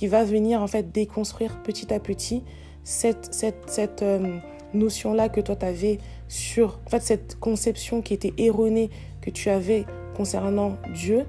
qui 0.01 0.07
va 0.07 0.23
venir, 0.23 0.63
en 0.63 0.65
fait, 0.65 0.91
déconstruire 0.91 1.61
petit 1.61 1.93
à 1.93 1.99
petit 1.99 2.41
cette, 2.83 3.31
cette, 3.31 3.69
cette 3.69 4.01
euh, 4.01 4.39
notion-là 4.73 5.29
que 5.29 5.39
toi, 5.39 5.55
tu 5.55 5.63
avais 5.63 5.99
sur, 6.27 6.79
en 6.87 6.89
fait, 6.89 7.03
cette 7.03 7.39
conception 7.39 8.01
qui 8.01 8.15
était 8.15 8.33
erronée 8.39 8.89
que 9.21 9.29
tu 9.29 9.51
avais 9.51 9.85
concernant 10.17 10.77
Dieu 10.95 11.27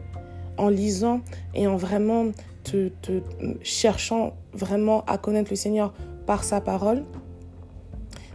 en 0.57 0.71
lisant 0.71 1.21
et 1.55 1.67
en 1.67 1.77
vraiment 1.77 2.29
te, 2.65 2.89
cherchant 3.61 4.33
vraiment 4.55 5.05
à 5.05 5.19
connaître 5.19 5.51
le 5.51 5.57
Seigneur 5.57 5.93
par 6.25 6.43
sa 6.43 6.63
parole, 6.63 7.05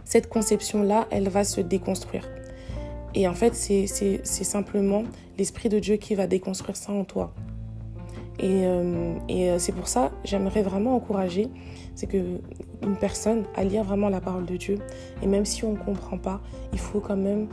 cette 0.04 0.28
conception-là, 0.28 1.08
elle 1.10 1.28
va 1.28 1.42
se 1.42 1.60
déconstruire. 1.60 2.28
Et 3.16 3.26
en 3.26 3.34
fait, 3.34 3.56
c'est 3.56 4.22
simplement 4.24 5.02
l'Esprit 5.36 5.68
de 5.68 5.80
Dieu 5.80 5.96
qui 5.96 6.14
va 6.14 6.28
déconstruire 6.28 6.76
ça 6.76 6.92
en 6.92 7.02
toi. 7.02 7.34
Et, 8.38 8.64
et 9.28 9.58
c'est 9.58 9.72
pour 9.72 9.88
ça, 9.88 10.12
j'aimerais 10.24 10.62
vraiment 10.62 10.94
encourager, 10.94 11.48
c'est 11.94 12.06
que 12.06 12.40
une 12.82 12.96
personne 12.96 13.44
à 13.56 13.64
lire 13.64 13.82
vraiment 13.84 14.08
la 14.08 14.20
parole 14.20 14.46
de 14.46 14.56
Dieu. 14.56 14.78
Et 15.22 15.26
même 15.26 15.44
si 15.44 15.64
on 15.64 15.72
ne 15.72 15.78
comprend 15.78 16.18
pas, 16.18 16.40
il 16.72 16.78
faut 16.78 17.00
quand 17.00 17.16
même 17.16 17.48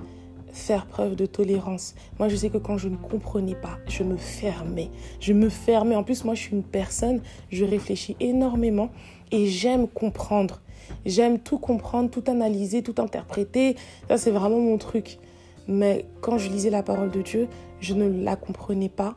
faire 0.55 0.85
preuve 0.85 1.15
de 1.15 1.25
tolérance. 1.25 1.95
Moi, 2.17 2.29
je 2.29 2.35
sais 2.35 2.49
que 2.49 2.57
quand 2.57 2.77
je 2.77 2.87
ne 2.87 2.95
comprenais 2.95 3.55
pas, 3.55 3.77
je 3.87 4.03
me 4.03 4.15
fermais. 4.15 4.89
Je 5.19 5.33
me 5.33 5.49
fermais. 5.49 5.95
En 5.95 6.03
plus, 6.03 6.23
moi, 6.23 6.33
je 6.33 6.41
suis 6.41 6.55
une 6.55 6.63
personne, 6.63 7.21
je 7.51 7.65
réfléchis 7.65 8.15
énormément 8.19 8.89
et 9.31 9.47
j'aime 9.47 9.87
comprendre. 9.87 10.61
J'aime 11.05 11.39
tout 11.39 11.57
comprendre, 11.57 12.09
tout 12.09 12.23
analyser, 12.27 12.83
tout 12.83 13.01
interpréter. 13.01 13.75
Ça, 14.07 14.17
c'est 14.17 14.31
vraiment 14.31 14.59
mon 14.59 14.77
truc. 14.77 15.19
Mais 15.67 16.05
quand 16.21 16.37
je 16.37 16.49
lisais 16.49 16.69
la 16.69 16.83
parole 16.83 17.11
de 17.11 17.21
Dieu, 17.21 17.47
je 17.81 17.93
ne 17.93 18.23
la 18.23 18.35
comprenais 18.35 18.89
pas. 18.89 19.15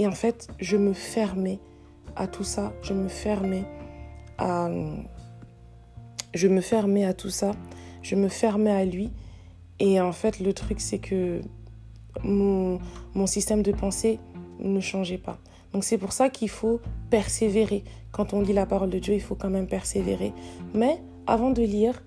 Et 0.00 0.06
en 0.06 0.12
fait, 0.12 0.48
je 0.58 0.78
me 0.78 0.94
fermais 0.94 1.58
à 2.16 2.26
tout 2.26 2.42
ça. 2.42 2.72
Je 2.80 2.94
me 2.94 3.08
fermais 3.08 3.64
à... 4.38 4.70
Je 6.32 6.48
me 6.48 6.62
fermais 6.62 7.04
à 7.04 7.12
tout 7.12 7.28
ça. 7.28 7.52
Je 8.00 8.14
me 8.16 8.28
fermais 8.28 8.70
à 8.70 8.86
lui. 8.86 9.10
Et 9.78 10.00
en 10.00 10.12
fait, 10.12 10.40
le 10.40 10.54
truc, 10.54 10.80
c'est 10.80 11.00
que 11.00 11.42
mon, 12.24 12.78
mon 13.12 13.26
système 13.26 13.62
de 13.62 13.72
pensée 13.72 14.18
ne 14.58 14.80
changeait 14.80 15.18
pas. 15.18 15.36
Donc 15.74 15.84
c'est 15.84 15.98
pour 15.98 16.14
ça 16.14 16.30
qu'il 16.30 16.48
faut 16.48 16.80
persévérer. 17.10 17.84
Quand 18.10 18.32
on 18.32 18.40
lit 18.40 18.54
la 18.54 18.64
parole 18.64 18.88
de 18.88 18.98
Dieu, 18.98 19.12
il 19.12 19.20
faut 19.20 19.34
quand 19.34 19.50
même 19.50 19.66
persévérer. 19.66 20.32
Mais 20.72 21.02
avant 21.26 21.50
de 21.50 21.60
lire, 21.60 22.02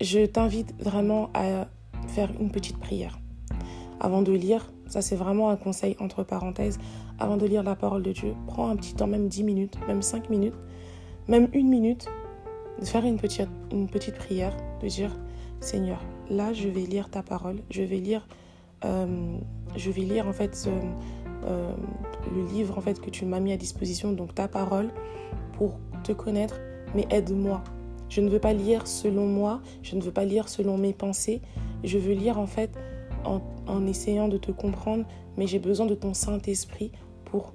je 0.00 0.26
t'invite 0.26 0.74
vraiment 0.82 1.30
à 1.34 1.68
faire 2.08 2.32
une 2.40 2.50
petite 2.50 2.78
prière. 2.78 3.20
Avant 4.00 4.22
de 4.22 4.32
lire, 4.32 4.72
ça 4.88 5.00
c'est 5.00 5.14
vraiment 5.14 5.50
un 5.50 5.56
conseil 5.56 5.94
entre 6.00 6.24
parenthèses, 6.24 6.78
avant 7.20 7.36
de 7.36 7.46
lire 7.46 7.62
la 7.62 7.76
parole 7.76 8.02
de 8.02 8.12
Dieu, 8.12 8.34
prends 8.46 8.70
un 8.70 8.76
petit 8.76 8.94
temps, 8.94 9.06
même 9.06 9.28
10 9.28 9.44
minutes, 9.44 9.78
même 9.86 10.02
5 10.02 10.30
minutes, 10.30 10.54
même 11.28 11.48
une 11.52 11.68
minute, 11.68 12.08
de 12.80 12.86
faire 12.86 13.04
une 13.04 13.18
petite, 13.18 13.48
une 13.70 13.88
petite 13.88 14.16
prière, 14.16 14.56
de 14.82 14.88
dire 14.88 15.14
Seigneur, 15.60 16.00
là, 16.30 16.54
je 16.54 16.68
vais 16.68 16.80
lire 16.80 17.10
ta 17.10 17.22
parole, 17.22 17.56
je 17.70 17.82
vais 17.82 17.98
lire, 17.98 18.26
euh, 18.86 19.36
je 19.76 19.90
vais 19.90 20.00
lire 20.00 20.26
en 20.26 20.32
fait 20.32 20.66
euh, 21.46 21.72
le 22.34 22.42
livre 22.46 22.78
en 22.78 22.80
fait 22.80 22.98
que 22.98 23.10
tu 23.10 23.26
m'as 23.26 23.40
mis 23.40 23.52
à 23.52 23.58
disposition, 23.58 24.12
donc 24.12 24.34
ta 24.34 24.48
parole, 24.48 24.88
pour 25.52 25.78
te 26.02 26.12
connaître, 26.12 26.58
mais 26.94 27.06
aide-moi. 27.10 27.62
Je 28.08 28.22
ne 28.22 28.30
veux 28.30 28.40
pas 28.40 28.54
lire 28.54 28.86
selon 28.86 29.26
moi, 29.26 29.60
je 29.82 29.94
ne 29.94 30.00
veux 30.00 30.10
pas 30.10 30.24
lire 30.24 30.48
selon 30.48 30.78
mes 30.78 30.94
pensées, 30.94 31.42
je 31.84 31.98
veux 31.98 32.14
lire 32.14 32.38
en 32.38 32.46
fait 32.46 32.70
en, 33.24 33.42
en 33.66 33.86
essayant 33.86 34.26
de 34.26 34.38
te 34.38 34.50
comprendre, 34.50 35.04
mais 35.36 35.46
j'ai 35.46 35.58
besoin 35.58 35.84
de 35.84 35.94
ton 35.94 36.14
Saint-Esprit 36.14 36.90
pour 37.30 37.52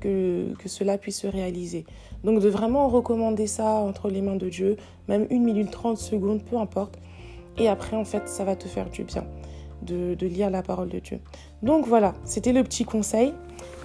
que, 0.00 0.54
cela 0.66 0.98
puisse 0.98 1.20
se 1.20 1.26
réaliser. 1.26 1.84
Donc 2.24 2.40
de 2.40 2.48
vraiment 2.48 2.88
recommander 2.88 3.46
ça 3.46 3.74
entre 3.74 4.10
les 4.10 4.22
mains 4.22 4.36
de 4.36 4.48
Dieu, 4.48 4.76
même 5.08 5.26
une 5.30 5.44
minute, 5.44 5.70
30 5.70 5.96
secondes, 5.96 6.42
peu 6.42 6.56
importe, 6.56 6.98
et 7.58 7.68
après, 7.68 7.96
en 7.96 8.04
fait, 8.04 8.28
ça 8.28 8.44
va 8.44 8.56
te 8.56 8.68
faire 8.68 8.88
du 8.88 9.04
bien 9.04 9.24
de, 9.82 10.16
lire 10.26 10.50
la 10.50 10.62
parole 10.62 10.88
de 10.88 10.98
Dieu. 10.98 11.20
Donc 11.62 11.86
voilà, 11.86 12.14
c'était 12.24 12.52
le 12.52 12.62
petit 12.62 12.84
conseil. 12.84 13.32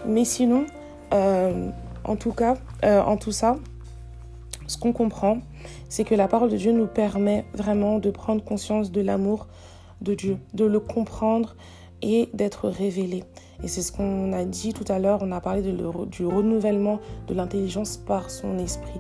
Mais 0.06 0.26
sinon, 0.26 0.66
euh, 1.14 1.70
en 2.04 2.16
tout 2.16 2.32
cas, 2.32 2.58
euh, 2.84 3.02
en 3.02 3.18
tout 3.18 3.32
ça, 3.32 3.58
ce 4.68 4.78
qu'on 4.78 4.94
comprend, 4.94 5.40
c'est 5.90 6.04
que 6.04 6.16
la 6.16 6.28
parole 6.28 6.50
de 6.50 6.58
Dieu 6.58 6.72
nous 6.72 6.88
permet 6.88 7.46
vraiment 7.54 8.00
de 8.00 8.12
prendre 8.12 8.44
conscience 8.44 8.92
de 8.92 9.02
l'amour 9.02 9.48
de 10.02 10.14
Dieu, 10.14 10.38
de 10.54 10.66
le 10.66 10.80
comprendre 10.80 11.56
et 12.02 12.30
d'être 12.34 12.70
révélé. 12.70 13.24
Et 13.62 13.68
c'est 13.68 13.82
ce 13.82 13.92
qu'on 13.92 14.34
a 14.34 14.44
dit 14.46 14.74
tout 14.74 14.86
à 14.88 15.00
l'heure, 15.00 15.20
on 15.22 15.32
a 15.32 15.40
parlé 15.40 15.62
du 15.62 16.26
renouvellement 16.26 17.00
de 17.28 17.34
l'intelligence 17.34 17.98
par 17.98 18.30
son 18.30 18.58
esprit, 18.58 19.00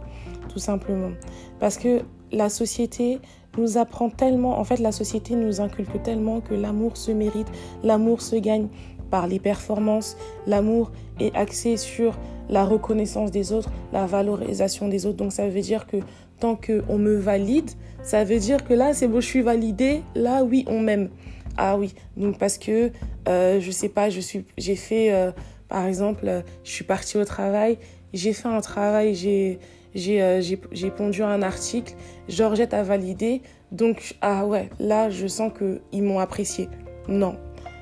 tout 0.50 0.60
simplement. 0.60 1.12
Parce 1.60 1.77
que 1.77 2.01
la 2.31 2.50
société 2.50 3.19
nous 3.57 3.77
apprend 3.77 4.10
tellement, 4.10 4.60
en 4.60 4.63
fait 4.63 4.79
la 4.79 4.91
société 4.91 5.36
nous 5.36 5.62
inculque 5.62 6.01
tellement 6.03 6.41
que 6.41 6.53
l'amour 6.53 6.98
se 6.98 7.12
mérite, 7.12 7.48
l'amour 7.83 8.22
se 8.22 8.36
gagne 8.36 8.67
par 9.12 9.27
les 9.27 9.39
performances, 9.39 10.17
l'amour 10.48 10.91
est 11.19 11.36
axé 11.36 11.77
sur 11.77 12.17
la 12.50 12.65
reconnaissance 12.65 13.29
des 13.29 13.53
autres, 13.53 13.69
la 13.91 14.07
valorisation 14.07 14.88
des 14.88 15.05
autres. 15.05 15.17
Donc 15.17 15.31
ça 15.31 15.48
veut 15.48 15.62
dire 15.62 15.86
que 15.86 15.98
tant 16.39 16.55
qu'on 16.55 16.98
me 16.98 17.15
valide, 17.15 17.69
ça 18.01 18.24
veut 18.24 18.39
dire 18.39 18.63
que 18.65 18.74
là 18.74 18.93
c'est 18.93 19.07
bon, 19.07 19.22
je 19.22 19.27
suis 19.27 19.41
validée, 19.41 20.01
là 20.15 20.43
oui 20.43 20.65
on 20.67 20.79
m'aime. 20.79 21.10
Ah 21.57 21.77
oui, 21.77 21.93
donc 22.17 22.38
parce 22.39 22.57
que 22.57 22.91
euh, 23.27 23.60
je 23.60 23.72
sais 23.72 23.89
pas, 23.89 24.10
je 24.10 24.19
suis, 24.19 24.45
j'ai 24.57 24.75
fait, 24.75 25.13
euh, 25.13 25.31
par 25.69 25.86
exemple, 25.86 26.43
je 26.63 26.72
suis 26.72 26.83
partie 26.83 27.17
au 27.17 27.25
travail, 27.25 27.77
j'ai 28.13 28.33
fait 28.33 28.48
un 28.48 28.62
travail, 28.62 29.13
j'ai 29.15 29.60
euh, 29.95 30.41
j'ai 30.41 30.89
pondu 30.91 31.22
un 31.22 31.41
article, 31.43 31.93
Georgette 32.27 32.74
a 32.74 32.81
validé, 32.81 33.41
donc 33.72 34.15
ah 34.22 34.45
ouais, 34.45 34.69
là 34.79 35.10
je 35.10 35.27
sens 35.27 35.51
qu'ils 35.57 36.03
m'ont 36.03 36.19
apprécié. 36.19 36.69
Non, 37.07 37.36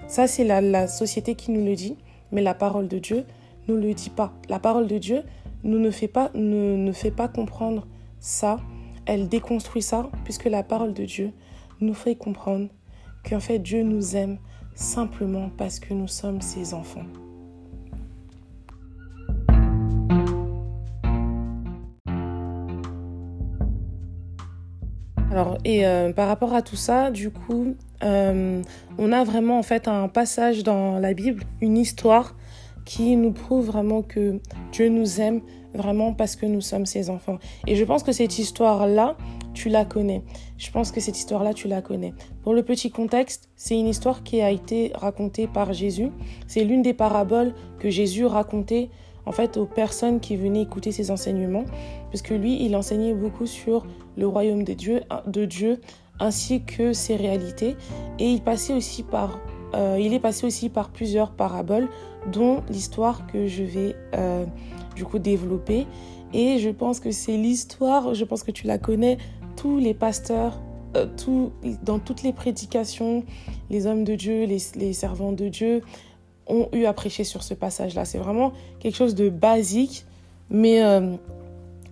ça 0.07 0.27
c'est 0.27 0.43
la, 0.43 0.59
la, 0.59 0.87
société 0.87 1.35
qui 1.35 1.51
nous 1.51 1.63
le 1.63 1.75
dit, 1.75 1.95
mais 2.31 2.41
la 2.41 2.53
parole 2.53 2.89
de 2.89 2.99
Dieu 2.99 3.23
nous 3.69 3.77
le 3.77 3.93
dit 3.93 4.09
pas. 4.09 4.33
La 4.49 4.59
parole 4.59 4.87
de 4.87 4.97
Dieu 4.97 5.23
nous 5.63 5.79
ne 5.79 5.91
fait 5.91 6.09
pas, 6.09 6.31
ne, 6.33 6.75
ne 6.75 6.91
fait 6.91 7.11
pas 7.11 7.29
comprendre 7.29 7.87
ça, 8.19 8.59
elle 9.05 9.29
déconstruit 9.29 9.81
ça, 9.81 10.09
puisque 10.25 10.45
la 10.45 10.63
parole 10.63 10.93
de 10.93 11.05
Dieu 11.05 11.31
nous 11.79 11.93
fait 11.93 12.15
comprendre 12.15 12.67
qu'en 13.23 13.39
fait 13.39 13.59
Dieu 13.59 13.83
nous 13.83 14.15
aime 14.15 14.37
simplement 14.75 15.49
parce 15.57 15.79
que 15.79 15.93
nous 15.93 16.07
sommes 16.07 16.41
ses 16.41 16.73
enfants. 16.73 17.05
Alors, 25.31 25.57
et 25.63 25.87
euh, 25.87 26.11
par 26.11 26.27
rapport 26.27 26.53
à 26.53 26.61
tout 26.61 26.75
ça, 26.75 27.09
du 27.09 27.31
coup, 27.31 27.75
euh, 28.03 28.61
on 28.97 29.11
a 29.13 29.23
vraiment 29.23 29.59
en 29.59 29.63
fait 29.63 29.87
un 29.87 30.09
passage 30.09 30.63
dans 30.63 30.99
la 30.99 31.13
Bible, 31.13 31.43
une 31.61 31.77
histoire 31.77 32.35
qui 32.83 33.15
nous 33.15 33.31
prouve 33.31 33.67
vraiment 33.67 34.01
que 34.01 34.41
Dieu 34.73 34.89
nous 34.89 35.21
aime 35.21 35.39
vraiment 35.73 36.13
parce 36.13 36.35
que 36.35 36.45
nous 36.45 36.59
sommes 36.59 36.85
ses 36.85 37.09
enfants. 37.09 37.37
Et 37.65 37.77
je 37.77 37.85
pense 37.85 38.03
que 38.03 38.11
cette 38.11 38.39
histoire-là, 38.39 39.15
tu 39.53 39.69
la 39.69 39.85
connais. 39.85 40.23
Je 40.57 40.71
pense 40.71 40.91
que 40.91 40.99
cette 40.99 41.17
histoire-là, 41.17 41.53
tu 41.53 41.67
la 41.67 41.81
connais. 41.81 42.13
Pour 42.43 42.53
le 42.53 42.63
petit 42.63 42.91
contexte, 42.91 43.49
c'est 43.55 43.79
une 43.79 43.87
histoire 43.87 44.23
qui 44.23 44.41
a 44.41 44.51
été 44.51 44.91
racontée 44.95 45.47
par 45.47 45.73
Jésus. 45.73 46.11
C'est 46.47 46.63
l'une 46.63 46.81
des 46.81 46.93
paraboles 46.93 47.53
que 47.79 47.89
Jésus 47.89 48.25
racontait 48.25 48.89
en 49.25 49.31
fait 49.31 49.57
aux 49.57 49.65
personnes 49.65 50.19
qui 50.19 50.35
venaient 50.35 50.61
écouter 50.61 50.91
ses 50.91 51.11
enseignements, 51.11 51.65
puisque 52.09 52.29
lui, 52.29 52.63
il 52.65 52.75
enseignait 52.75 53.13
beaucoup 53.13 53.45
sur 53.45 53.85
le 54.17 54.27
royaume 54.27 54.63
de 54.63 54.73
Dieu, 54.73 55.01
de 55.27 55.45
Dieu 55.45 55.79
ainsi 56.19 56.63
que 56.63 56.93
ses 56.93 57.15
réalités, 57.15 57.75
et 58.19 58.29
il 58.29 58.41
passait 58.41 58.73
aussi 58.73 59.03
par, 59.03 59.39
euh, 59.73 59.97
il 59.99 60.13
est 60.13 60.19
passé 60.19 60.45
aussi 60.45 60.69
par 60.69 60.89
plusieurs 60.89 61.31
paraboles, 61.31 61.89
dont 62.31 62.61
l'histoire 62.69 63.25
que 63.27 63.47
je 63.47 63.63
vais 63.63 63.95
euh, 64.15 64.45
du 64.95 65.03
coup 65.03 65.17
développer. 65.17 65.87
Et 66.33 66.59
je 66.59 66.69
pense 66.69 66.99
que 66.99 67.11
c'est 67.11 67.35
l'histoire, 67.35 68.13
je 68.13 68.23
pense 68.23 68.43
que 68.43 68.51
tu 68.51 68.67
la 68.67 68.77
connais, 68.77 69.17
tous 69.61 69.77
les 69.77 69.93
pasteurs, 69.93 70.59
euh, 70.95 71.05
dans 71.83 71.99
toutes 71.99 72.23
les 72.23 72.33
prédications, 72.33 73.23
les 73.69 73.85
hommes 73.85 74.03
de 74.03 74.15
Dieu, 74.15 74.45
les, 74.45 74.93
servants 74.93 75.33
de 75.33 75.49
Dieu, 75.49 75.83
ont 76.47 76.67
eu 76.73 76.85
à 76.85 76.93
prêcher 76.93 77.23
sur 77.23 77.43
ce 77.43 77.53
passage-là. 77.53 78.03
C'est 78.03 78.17
vraiment 78.17 78.53
quelque 78.79 78.95
chose 78.95 79.13
de 79.13 79.29
basique, 79.29 80.07
mais 80.49 80.83
euh, 80.83 81.15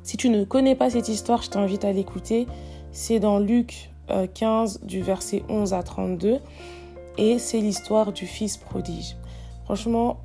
si 0.01 0.17
tu 0.17 0.29
ne 0.29 0.43
connais 0.45 0.73
pas 0.73 0.89
cette 0.89 1.09
histoire, 1.09 1.43
je 1.43 1.51
t'invite 1.51 1.85
à 1.85 1.91
l'écouter. 1.91 2.47
C'est 2.91 3.19
dans 3.19 3.37
Luc 3.37 3.91
15 4.33 4.79
euh, 4.81 4.85
du 4.87 5.03
verset 5.03 5.43
11 5.47 5.75
à 5.75 5.83
32 5.83 6.39
et 7.19 7.37
c'est 7.37 7.59
l'histoire 7.59 8.13
du 8.13 8.25
fils 8.25 8.57
prodige. 8.57 9.15
Franchement, 9.65 10.17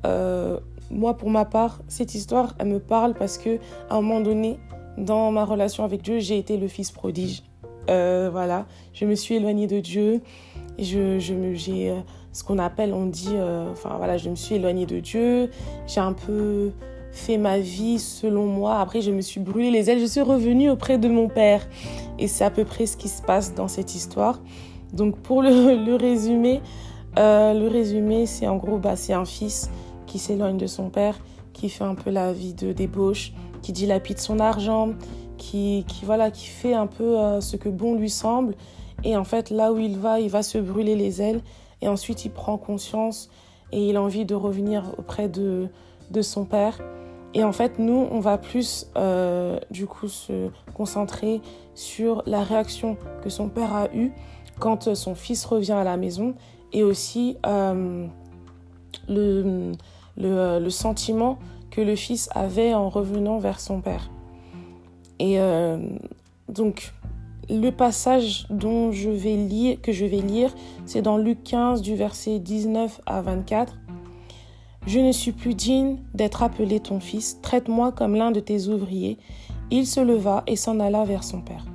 moi 0.89 1.15
pour 1.15 1.29
ma 1.29 1.45
part, 1.45 1.81
cette 1.87 2.15
histoire, 2.15 2.55
elle 2.57 2.69
me 2.69 2.79
parle 2.79 3.13
parce 3.13 3.37
que 3.37 3.59
à 3.91 3.97
un 3.97 4.01
moment 4.01 4.21
donné, 4.21 4.57
dans 4.97 5.31
ma 5.31 5.45
relation 5.45 5.83
avec 5.83 6.01
Dieu, 6.01 6.19
j'ai 6.19 6.37
été 6.37 6.57
le 6.57 6.67
fils 6.67 6.91
prodige. 6.91 7.43
voilà, 7.87 8.65
je 8.93 9.05
me 9.05 9.15
suis 9.15 9.35
éloignée 9.35 9.67
de 9.67 9.79
Dieu 9.79 10.21
je, 10.79 11.19
je 11.19 11.53
j'ai 11.53 11.93
ce 12.31 12.43
qu'on 12.43 12.59
appelle, 12.59 12.93
on 12.93 13.05
dit, 13.05 13.29
euh, 13.33 13.71
enfin 13.71 13.95
voilà, 13.97 14.17
je 14.17 14.29
me 14.29 14.35
suis 14.35 14.55
éloignée 14.55 14.85
de 14.85 14.99
Dieu, 14.99 15.49
j'ai 15.87 16.01
un 16.01 16.13
peu 16.13 16.71
fait 17.11 17.37
ma 17.37 17.59
vie 17.59 17.97
selon 17.97 18.45
moi. 18.45 18.79
Après, 18.79 18.99
je 18.99 19.11
me 19.11 19.21
suis 19.21 19.39
brûlé 19.39 19.71
les 19.71 19.89
ailes, 19.89 19.99
je 19.99 20.05
suis 20.05 20.21
revenue 20.21 20.69
auprès 20.69 20.97
de 20.97 21.07
mon 21.07 21.29
père. 21.29 21.65
Et 22.19 22.27
c'est 22.27 22.43
à 22.43 22.49
peu 22.49 22.65
près 22.65 22.87
ce 22.87 22.97
qui 22.97 23.07
se 23.07 23.21
passe 23.21 23.53
dans 23.55 23.69
cette 23.69 23.95
histoire. 23.95 24.41
Donc 24.91 25.17
pour 25.19 25.41
le, 25.43 25.95
résumé, 25.95 26.61
euh, 27.17 27.53
le 27.53 27.69
résumé, 27.69 28.25
c'est 28.25 28.47
en 28.47 28.57
gros, 28.57 28.79
bah, 28.79 28.97
c'est 28.97 29.13
un 29.13 29.25
fils 29.25 29.69
qui 30.05 30.19
s'éloigne 30.19 30.57
de 30.57 30.67
son 30.67 30.89
père, 30.89 31.17
qui 31.53 31.69
fait 31.69 31.85
un 31.85 31.95
peu 31.95 32.09
la 32.09 32.33
vie 32.33 32.53
de 32.53 32.73
débauche, 32.73 33.31
qui 33.65 33.71
dilapide 33.71 34.19
son 34.19 34.39
argent, 34.39 34.93
qui, 35.39 35.85
qui 35.87 36.05
voilà, 36.05 36.29
qui 36.29 36.45
fait 36.45 36.75
un 36.75 36.85
peu 36.85 37.17
euh, 37.17 37.41
ce 37.41 37.57
que 37.57 37.67
bon 37.67 37.95
lui 37.95 38.11
semble. 38.11 38.53
Et 39.03 39.17
en 39.17 39.23
fait, 39.23 39.49
là 39.49 39.73
où 39.73 39.79
il 39.79 39.97
va, 39.97 40.19
il 40.19 40.29
va 40.29 40.43
se 40.43 40.59
brûler 40.59 40.95
les 40.95 41.19
ailes 41.19 41.41
et 41.81 41.87
ensuite, 41.87 42.25
il 42.25 42.29
prend 42.29 42.59
conscience 42.59 43.31
et 43.71 43.89
il 43.89 43.95
a 43.95 44.03
envie 44.03 44.23
de 44.23 44.35
revenir 44.35 44.93
auprès 44.99 45.29
de, 45.29 45.69
de 46.11 46.21
son 46.21 46.45
père. 46.45 46.79
Et 47.33 47.43
en 47.43 47.51
fait, 47.51 47.79
nous, 47.79 48.07
on 48.11 48.19
va 48.19 48.37
plus, 48.37 48.85
euh, 48.97 49.59
du 49.71 49.87
coup, 49.87 50.09
se 50.09 50.49
concentrer 50.75 51.41
sur 51.73 52.21
la 52.27 52.43
réaction 52.43 52.97
que 53.23 53.29
son 53.31 53.49
père 53.49 53.73
a 53.73 53.87
eue 53.95 54.11
quand 54.59 54.93
son 54.93 55.15
fils 55.15 55.43
revient 55.43 55.71
à 55.71 55.83
la 55.83 55.97
maison 55.97 56.35
et 56.71 56.83
aussi 56.83 57.37
euh, 57.47 58.05
le, 59.09 59.71
le, 60.17 60.59
le, 60.59 60.69
sentiment 60.69 61.39
que 61.75 61.81
le 61.81 61.95
fils 61.95 62.29
avait 62.33 62.73
en 62.73 62.87
revenant 62.89 63.37
vers 63.37 63.59
son 63.59 63.81
père. 63.81 64.09
Et 65.19 65.39
euh, 65.39 65.77
donc, 66.47 66.93
le 67.49 67.69
passage 67.69 68.47
dont 68.49 68.91
je 68.91 69.09
vais 69.09 69.35
lire, 69.35 69.81
que 69.81 69.91
je 69.91 70.05
vais 70.05 70.21
lire, 70.21 70.53
c'est 70.85 71.01
dans 71.01 71.17
Luc 71.17 71.43
15 71.43 71.81
du 71.81 71.95
verset 71.95 72.39
19 72.39 73.01
à 73.05 73.21
24. 73.21 73.77
Je 74.87 74.99
ne 74.99 75.11
suis 75.11 75.31
plus 75.31 75.53
digne 75.53 75.97
d'être 76.13 76.43
appelé 76.43 76.79
ton 76.79 76.99
fils, 76.99 77.41
traite-moi 77.41 77.91
comme 77.91 78.15
l'un 78.15 78.31
de 78.31 78.39
tes 78.39 78.67
ouvriers. 78.67 79.17
Il 79.69 79.85
se 79.85 79.99
leva 79.99 80.43
et 80.47 80.55
s'en 80.55 80.79
alla 80.79 81.03
vers 81.03 81.23
son 81.23 81.41
père. 81.41 81.65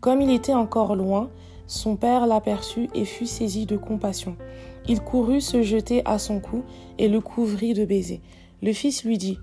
Comme 0.00 0.20
il 0.20 0.30
était 0.30 0.54
encore 0.54 0.94
loin, 0.94 1.30
son 1.66 1.96
père 1.96 2.26
l'aperçut 2.26 2.90
et 2.94 3.04
fut 3.04 3.26
saisi 3.26 3.64
de 3.64 3.76
compassion. 3.76 4.36
Il 4.88 5.00
courut 5.00 5.40
se 5.40 5.62
jeter 5.62 6.02
à 6.04 6.18
son 6.18 6.40
cou 6.40 6.64
et 6.98 7.08
le 7.08 7.20
couvrit 7.20 7.72
de 7.72 7.84
baisers. 7.84 8.20
Le 8.62 8.72
fils 8.72 9.04
lui 9.04 9.18
dit 9.18 9.38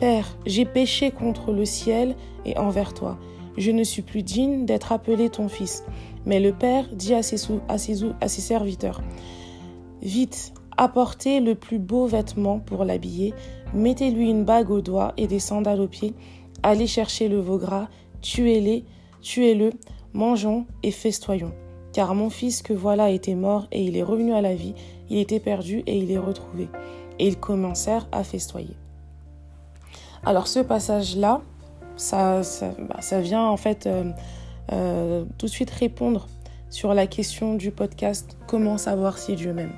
Père, 0.00 0.38
j'ai 0.46 0.64
péché 0.64 1.10
contre 1.10 1.52
le 1.52 1.66
ciel 1.66 2.16
et 2.46 2.56
envers 2.56 2.94
toi. 2.94 3.18
Je 3.58 3.70
ne 3.70 3.84
suis 3.84 4.00
plus 4.00 4.22
digne 4.22 4.64
d'être 4.64 4.92
appelé 4.92 5.28
ton 5.28 5.48
fils. 5.48 5.84
Mais 6.24 6.40
le 6.40 6.52
père 6.52 6.88
dit 6.94 7.12
à 7.12 7.22
ses, 7.22 7.36
serviteurs 7.36 9.02
Vite, 10.00 10.54
apportez 10.76 11.40
le 11.40 11.54
plus 11.54 11.78
beau 11.78 12.06
vêtement 12.06 12.60
pour 12.60 12.84
l'habiller, 12.84 13.34
mettez-lui 13.74 14.30
une 14.30 14.44
bague 14.44 14.70
au 14.70 14.80
doigt 14.80 15.12
et 15.18 15.26
des 15.26 15.38
sandales 15.38 15.80
aux 15.80 15.88
pieds, 15.88 16.14
allez 16.62 16.86
chercher 16.86 17.28
le 17.28 17.40
veau 17.40 17.58
gras, 17.58 17.88
tuez-les, 18.22 18.84
tuez-le, 19.20 19.70
mangeons 20.14 20.66
et 20.82 20.92
festoyons. 20.92 21.52
Car 21.92 22.14
mon 22.14 22.30
fils 22.30 22.62
que 22.62 22.72
voilà 22.72 23.10
était 23.10 23.34
mort 23.34 23.66
et 23.70 23.82
il 23.82 23.98
est 23.98 24.02
revenu 24.02 24.32
à 24.32 24.40
la 24.40 24.54
vie, 24.54 24.74
il 25.10 25.18
était 25.18 25.40
perdu 25.40 25.82
et 25.86 25.98
il 25.98 26.10
est 26.10 26.18
retrouvé. 26.18 26.68
Ils 27.22 27.38
commencèrent 27.38 28.08
à 28.12 28.24
festoyer. 28.24 28.76
Alors 30.24 30.46
ce 30.46 30.60
passage-là, 30.60 31.40
ça, 31.96 32.42
ça, 32.42 32.74
bah, 32.78 33.20
vient 33.20 33.44
en 33.44 33.56
fait 33.56 33.86
euh, 33.86 34.10
euh, 34.72 35.24
tout 35.38 35.46
de 35.46 35.50
suite 35.50 35.70
répondre 35.70 36.28
sur 36.70 36.94
la 36.94 37.06
question 37.06 37.54
du 37.54 37.70
podcast 37.70 38.36
Comment 38.46 38.78
savoir 38.78 39.18
si 39.18 39.36
Dieu 39.36 39.52
m'aime? 39.52 39.72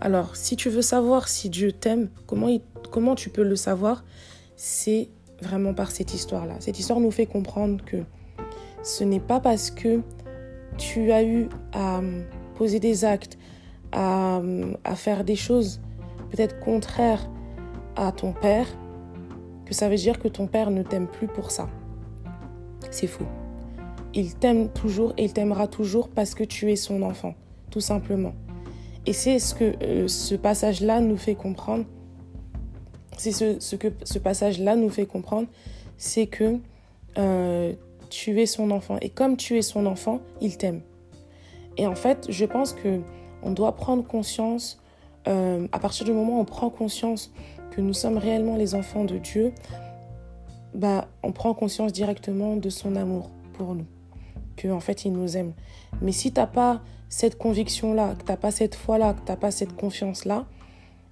Alors 0.00 0.36
si 0.36 0.56
tu 0.56 0.70
veux 0.70 0.82
savoir 0.82 1.28
si 1.28 1.50
Dieu 1.50 1.72
t'aime, 1.72 2.08
comment, 2.26 2.48
comment 2.90 3.14
tu 3.14 3.30
peux 3.30 3.42
le 3.42 3.56
savoir? 3.56 4.04
C'est 4.56 5.08
vraiment 5.42 5.74
par 5.74 5.90
cette 5.90 6.14
histoire-là. 6.14 6.54
Cette 6.60 6.78
histoire 6.78 7.00
nous 7.00 7.10
fait 7.10 7.26
comprendre 7.26 7.84
que 7.84 7.98
ce 8.82 9.04
n'est 9.04 9.20
pas 9.20 9.40
parce 9.40 9.70
que 9.70 10.00
tu 10.78 11.12
as 11.12 11.22
eu 11.22 11.48
à 11.72 12.00
poser 12.56 12.80
des 12.80 13.04
actes, 13.04 13.38
à, 13.92 14.40
faire 14.94 15.24
des 15.24 15.36
choses 15.36 15.80
peut-être 16.30 16.60
contraires 16.60 17.28
à 17.96 18.12
ton 18.12 18.32
père, 18.32 18.66
que 19.66 19.74
ça 19.74 19.88
veut 19.88 19.96
dire 19.96 20.18
que 20.18 20.28
ton 20.28 20.46
père 20.46 20.70
ne 20.70 20.82
t'aime 20.82 21.06
plus 21.06 21.26
pour 21.26 21.50
ça. 21.50 21.68
C'est 22.90 23.06
faux. 23.06 23.26
Il 24.14 24.34
t'aime 24.34 24.68
toujours 24.70 25.12
et 25.16 25.24
il 25.24 25.32
t'aimera 25.32 25.68
toujours 25.68 26.08
parce 26.08 26.34
que 26.34 26.44
tu 26.44 26.70
es 26.72 26.76
son 26.76 27.02
enfant, 27.02 27.34
tout 27.70 27.80
simplement. 27.80 28.32
Et 29.06 29.12
c'est 29.12 29.38
ce 29.38 29.54
que 29.54 29.74
euh, 29.82 30.08
ce 30.08 30.34
passage-là 30.34 31.00
nous 31.00 31.16
fait 31.16 31.34
comprendre. 31.34 31.84
C'est 33.16 33.32
ce, 33.32 33.76
que 33.76 33.88
ce 34.04 34.18
passage-là 34.18 34.76
nous 34.76 34.90
fait 34.90 35.06
comprendre, 35.06 35.48
c'est 35.96 36.26
que 36.26 36.58
euh, 37.18 37.72
tu 38.10 38.40
es 38.40 38.46
son 38.46 38.70
enfant. 38.70 38.96
Et 39.00 39.08
comme 39.10 39.36
tu 39.36 39.58
es 39.58 39.62
son 39.62 39.86
enfant, 39.86 40.20
il 40.40 40.56
t'aime. 40.56 40.82
Et 41.76 41.86
en 41.86 41.94
fait, 41.94 42.26
je 42.28 42.44
pense 42.44 42.72
que 42.72 43.00
on 43.42 43.52
doit 43.52 43.76
prendre 43.76 44.04
conscience, 44.04 44.80
euh, 45.28 45.68
à 45.72 45.78
partir 45.78 46.04
du 46.04 46.12
moment 46.12 46.38
où 46.38 46.40
on 46.40 46.44
prend 46.44 46.70
conscience 46.70 47.32
que 47.70 47.80
nous 47.80 47.92
sommes 47.92 48.18
réellement 48.18 48.56
les 48.56 48.74
enfants 48.74 49.04
de 49.04 49.18
Dieu, 49.18 49.52
bah, 50.74 51.08
on 51.22 51.32
prend 51.32 51.54
conscience 51.54 51.92
directement 51.92 52.56
de 52.56 52.70
son 52.70 52.96
amour 52.96 53.30
pour 53.54 53.74
nous, 53.74 53.86
que 54.56 54.68
en 54.68 54.80
fait 54.80 55.04
il 55.04 55.12
nous 55.12 55.36
aime. 55.36 55.52
Mais 56.02 56.12
si 56.12 56.32
tu 56.32 56.40
n'as 56.40 56.46
pas 56.46 56.80
cette 57.08 57.38
conviction-là, 57.38 58.14
que 58.14 58.24
tu 58.24 58.30
n'as 58.30 58.36
pas 58.36 58.50
cette 58.50 58.74
foi-là, 58.74 59.14
que 59.14 59.20
tu 59.24 59.30
n'as 59.30 59.36
pas 59.36 59.50
cette 59.50 59.76
confiance-là, 59.76 60.46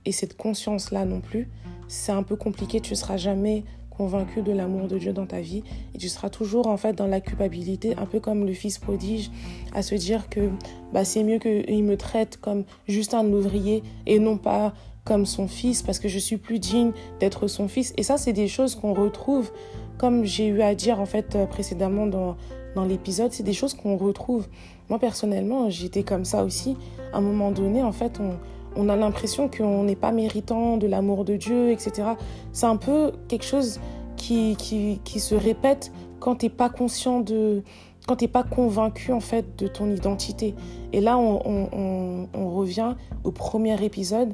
et 0.05 0.13
cette 0.13 0.37
conscience-là 0.37 1.05
non 1.05 1.21
plus, 1.21 1.49
c'est 1.89 2.13
un 2.13 2.23
peu 2.23 2.37
compliqué, 2.37 2.81
tu 2.81 2.95
seras 2.95 3.17
jamais 3.17 3.65
convaincu 3.97 4.43
de 4.43 4.53
l'amour 4.53 4.89
de 4.89 4.99
Dieu 4.99 5.13
dans 5.13 5.27
ta 5.27 5.41
vie 5.41 5.63
et 5.95 5.99
tu 5.99 6.09
seras 6.09 6.31
toujours 6.31 6.67
en 6.67 6.77
fait 6.77 6.95
dans 6.95 7.07
la 7.07 7.21
culpabilité, 7.21 7.95
un 7.97 8.07
peu 8.07 8.21
comme 8.21 8.47
le 8.47 8.53
fils 8.53 8.79
prodige, 8.79 9.31
à 9.75 9.83
se 9.83 9.95
dire 9.95 10.29
que 10.29 10.51
bah, 10.93 11.05
c'est 11.05 11.25
mieux 11.25 11.39
qu'il 11.39 11.85
me 11.85 11.97
traite 11.97 12.39
comme 12.39 12.65
juste 12.89 13.15
un 13.15 13.27
ouvrier 13.27 13.83
et 14.07 14.19
non 14.19 14.37
pas 14.37 14.75
comme 15.05 15.25
son 15.25 15.47
fils 15.47 15.83
parce 15.83 15.99
que 15.99 16.09
je 16.09 16.19
suis 16.19 16.37
plus 16.37 16.59
digne 16.59 16.93
d'être 17.21 17.47
son 17.47 17.69
fils. 17.69 17.95
Et 17.97 18.03
ça, 18.03 18.19
c'est 18.19 18.33
des 18.33 18.49
choses 18.49 18.75
qu'on 18.75 18.93
retrouve, 18.93 19.51
comme 19.99 20.25
j'ai 20.25 20.49
eu 20.49 20.63
à 20.63 20.75
dire 20.75 21.01
en 21.01 21.07
fait 21.07 21.39
précédemment 21.49 22.07
dans, 22.07 22.37
dans 22.75 22.85
l'épisode, 22.85 23.33
c'est 23.33 23.45
des 23.45 23.53
choses 23.53 23.75
qu'on 23.75 23.97
retrouve. 23.97 24.49
Moi 24.89 24.99
personnellement, 24.99 25.71
j'étais 25.71 26.03
comme 26.03 26.25
ça 26.25 26.45
aussi. 26.45 26.77
À 27.13 27.19
un 27.19 27.21
moment 27.21 27.51
donné, 27.51 27.83
en 27.83 27.93
fait, 27.93 28.21
on, 28.21 28.37
on 28.77 28.89
a 28.89 28.97
l'impression 28.97 29.49
qu'on 29.49 29.85
n'est 29.85 29.97
pas 29.97 30.13
méritant 30.13 30.77
de 30.77 30.87
l'amour 30.87 31.25
de 31.25 31.37
Dieu, 31.37 31.71
etc. 31.71 32.11
C'est 32.53 32.67
un 32.67 32.77
peu 32.77 33.13
quelque 33.29 33.45
chose 33.45 33.81
qui, 34.17 34.57
qui, 34.57 35.01
qui 35.05 35.21
se 35.21 35.35
répète 35.35 35.93
quand 36.21 36.37
tu 36.37 36.47
n'es 36.47 36.51
pas 36.51 36.69
conscient 36.69 37.21
de 37.21 37.63
quand 38.07 38.17
tu 38.17 38.25
n'es 38.25 38.29
pas 38.29 38.45
convaincu 38.45 39.13
en 39.13 39.21
fait 39.21 39.59
de 39.59 39.67
ton 39.67 39.91
identité. 39.91 40.55
Et 40.93 41.01
là, 41.01 41.19
on, 41.19 41.43
on, 41.45 42.29
on, 42.33 42.51
revient 42.51 42.95
au 43.25 43.33
premier 43.33 43.85
épisode 43.85 44.33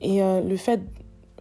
et 0.00 0.22
euh, 0.22 0.40
le 0.40 0.56
fait 0.56 0.80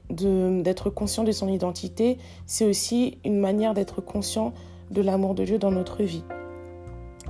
d'être 0.10 0.90
conscient 0.90 1.24
de 1.24 1.32
son 1.32 1.48
identité, 1.48 2.18
c'est 2.48 2.66
aussi 2.66 3.20
une 3.24 3.40
manière 3.40 3.76
d'être 3.76 4.02
conscient 4.02 4.54
de 4.90 5.04
l'amour 5.04 5.36
de 5.36 5.46
Dieu 5.46 5.60
dans 5.60 5.72
notre 5.72 6.02
vie. 6.02 6.24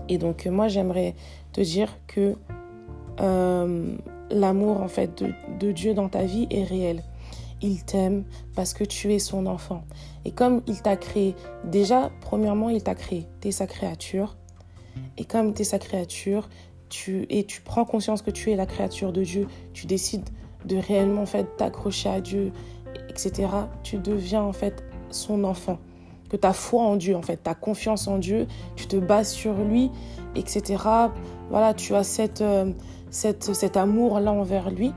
Et 0.08 0.18
donc 0.18 0.46
moi, 0.46 0.70
j'aimerais 0.70 1.14
te 1.52 1.60
dire 1.60 1.98
que 2.08 2.36
euh, 3.20 3.98
l'amour 4.32 4.82
en 4.82 4.88
fait 4.88 5.24
de, 5.60 5.72
Dieu 5.72 5.94
dans 5.94 6.10
ta 6.10 6.24
vie 6.24 6.48
est 6.50 6.64
réel. 6.64 7.04
Il 7.62 7.84
t'aime 7.84 8.24
parce 8.56 8.74
que 8.74 8.84
tu 8.84 9.14
es 9.14 9.20
son 9.20 9.46
enfant. 9.46 9.84
Et 10.24 10.32
comme 10.32 10.62
il 10.68 10.82
t'a 10.82 10.96
créé, 10.96 11.36
déjà, 11.66 12.10
premièrement, 12.22 12.70
il 12.70 12.82
t'a 12.82 12.96
créé, 12.96 13.28
tu 13.42 13.50
es 13.50 13.52
sa 13.52 13.68
créature. 13.68 14.38
Et 15.18 15.26
comme 15.26 15.54
tu 15.54 15.62
es 15.62 15.66
sa 15.66 15.80
créature, 15.80 16.50
tu, 16.88 17.26
et 17.30 17.46
tu 17.46 17.62
prends 17.62 17.86
conscience 17.86 18.22
que 18.22 18.32
tu 18.32 18.52
es 18.52 18.56
la 18.56 18.66
créature 18.66 19.12
de 19.12 19.24
Dieu, 19.24 19.48
tu 19.74 19.86
décides 19.86 20.28
de 20.66 20.78
réellement 20.78 21.22
en 21.22 21.26
fait 21.26 21.58
t'accrocher 21.58 22.10
à 22.10 22.22
Dieu, 22.22 22.52
etc. 23.10 23.50
Tu 23.84 23.98
deviens 23.98 24.42
en 24.42 24.54
fait 24.54 24.84
son 25.10 25.44
enfant. 25.44 25.80
Que 26.30 26.38
ta 26.38 26.54
foi 26.54 26.84
en 26.84 26.96
Dieu, 26.96 27.16
en 27.16 27.24
fait, 27.24 27.38
ta 27.38 27.56
confiance 27.56 28.08
en 28.08 28.20
Dieu, 28.20 28.46
tu 28.76 28.86
te 28.86 28.98
bases 28.98 29.32
sur 29.32 29.56
lui, 29.56 29.90
etc. 30.36 30.84
Voilà, 31.50 31.74
tu 31.74 31.96
as 31.96 32.04
cette, 32.04 32.42
euh, 32.42 32.72
cet 33.10 33.78
amour-là 33.78 34.32
envers 34.32 34.70
lui, 34.70 34.94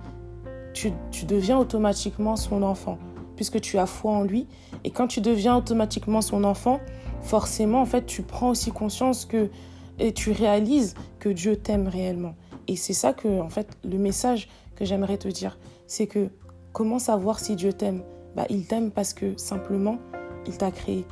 tu, 0.72 0.92
deviens 1.26 1.58
automatiquement 1.58 2.36
son 2.36 2.62
enfant, 2.62 2.98
puisque 3.36 3.60
tu 3.60 3.78
as 3.78 3.86
foi 3.86 4.12
en 4.12 4.22
lui. 4.22 4.46
Et 4.84 4.90
quand 4.90 5.06
tu 5.06 5.20
deviens 5.20 5.56
automatiquement 5.56 6.20
son 6.20 6.44
enfant, 6.44 6.80
forcément, 7.22 7.80
en 7.80 7.86
fait, 7.86 8.06
tu 8.06 8.22
prends 8.22 8.50
aussi 8.50 8.70
conscience 8.70 9.24
que 9.24 9.50
et 9.98 10.12
tu 10.12 10.32
réalises 10.32 10.94
que 11.18 11.28
Dieu 11.28 11.56
t'aime 11.56 11.86
réellement. 11.86 12.34
Et 12.66 12.76
c'est 12.76 12.94
ça 12.94 13.12
que, 13.12 13.40
en 13.40 13.50
fait, 13.50 13.68
le 13.84 13.98
message 13.98 14.48
que 14.74 14.84
j'aimerais 14.84 15.18
te 15.18 15.28
dire, 15.28 15.58
c'est 15.86 16.06
que 16.06 16.30
comment 16.72 16.98
savoir 16.98 17.38
si 17.38 17.56
Dieu 17.56 17.72
t'aime? 17.72 18.02
Bah, 18.34 18.46
Il 18.48 18.66
t'aime 18.66 18.90
parce 18.90 19.12
que 19.12 19.36
simplement, 19.36 19.98
il 20.46 20.56
t'a 20.56 20.70
créé. 20.70 21.04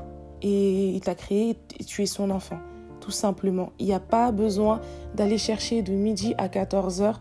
Et 0.42 0.88
il 0.88 1.00
t'a 1.00 1.14
créé 1.14 1.56
et 1.78 1.84
tu 1.84 2.02
es 2.02 2.06
son 2.06 2.30
enfant 2.30 2.58
tout 3.00 3.10
simplement. 3.10 3.72
Il 3.78 3.86
n'y 3.86 3.92
a 3.92 4.00
pas 4.00 4.32
besoin 4.32 4.80
d'aller 5.14 5.38
chercher 5.38 5.82
de 5.82 5.92
midi 5.92 6.34
à 6.38 6.48
14h. 6.48 7.16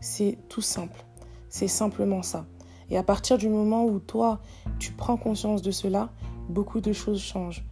C'est 0.00 0.38
tout 0.48 0.60
simple. 0.60 1.04
C'est 1.48 1.68
simplement 1.68 2.22
ça. 2.22 2.46
Et 2.90 2.96
à 2.98 3.02
partir 3.02 3.38
du 3.38 3.48
moment 3.48 3.84
où 3.84 3.98
toi, 3.98 4.40
tu 4.78 4.92
prends 4.92 5.16
conscience 5.16 5.62
de 5.62 5.70
cela, 5.70 6.10
beaucoup 6.48 6.80
de 6.80 6.92
choses 6.92 7.20
changent. 7.20 7.64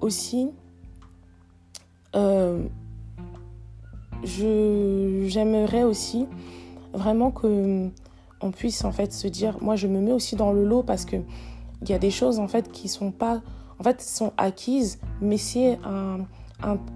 Aussi, 0.00 0.50
euh, 2.16 2.66
j'aimerais 4.22 5.82
aussi 5.82 6.26
vraiment 6.92 7.30
que 7.30 7.88
on 8.42 8.50
puisse 8.50 8.84
en 8.84 8.92
fait 8.92 9.12
se 9.12 9.28
dire, 9.28 9.58
moi 9.60 9.76
je 9.76 9.86
me 9.86 10.00
mets 10.00 10.12
aussi 10.12 10.34
dans 10.34 10.52
le 10.52 10.64
lot 10.64 10.82
parce 10.82 11.04
que 11.04 11.16
il 11.82 11.88
y 11.88 11.92
a 11.92 11.98
des 11.98 12.10
choses 12.10 12.38
en 12.38 12.48
fait 12.48 12.70
qui 12.72 12.88
sont 12.88 13.10
pas, 13.10 13.42
en 13.78 13.84
fait 13.84 14.00
sont 14.02 14.32
acquises, 14.36 14.98
mais 15.20 15.38
c'est 15.38 15.78
un 15.84 16.20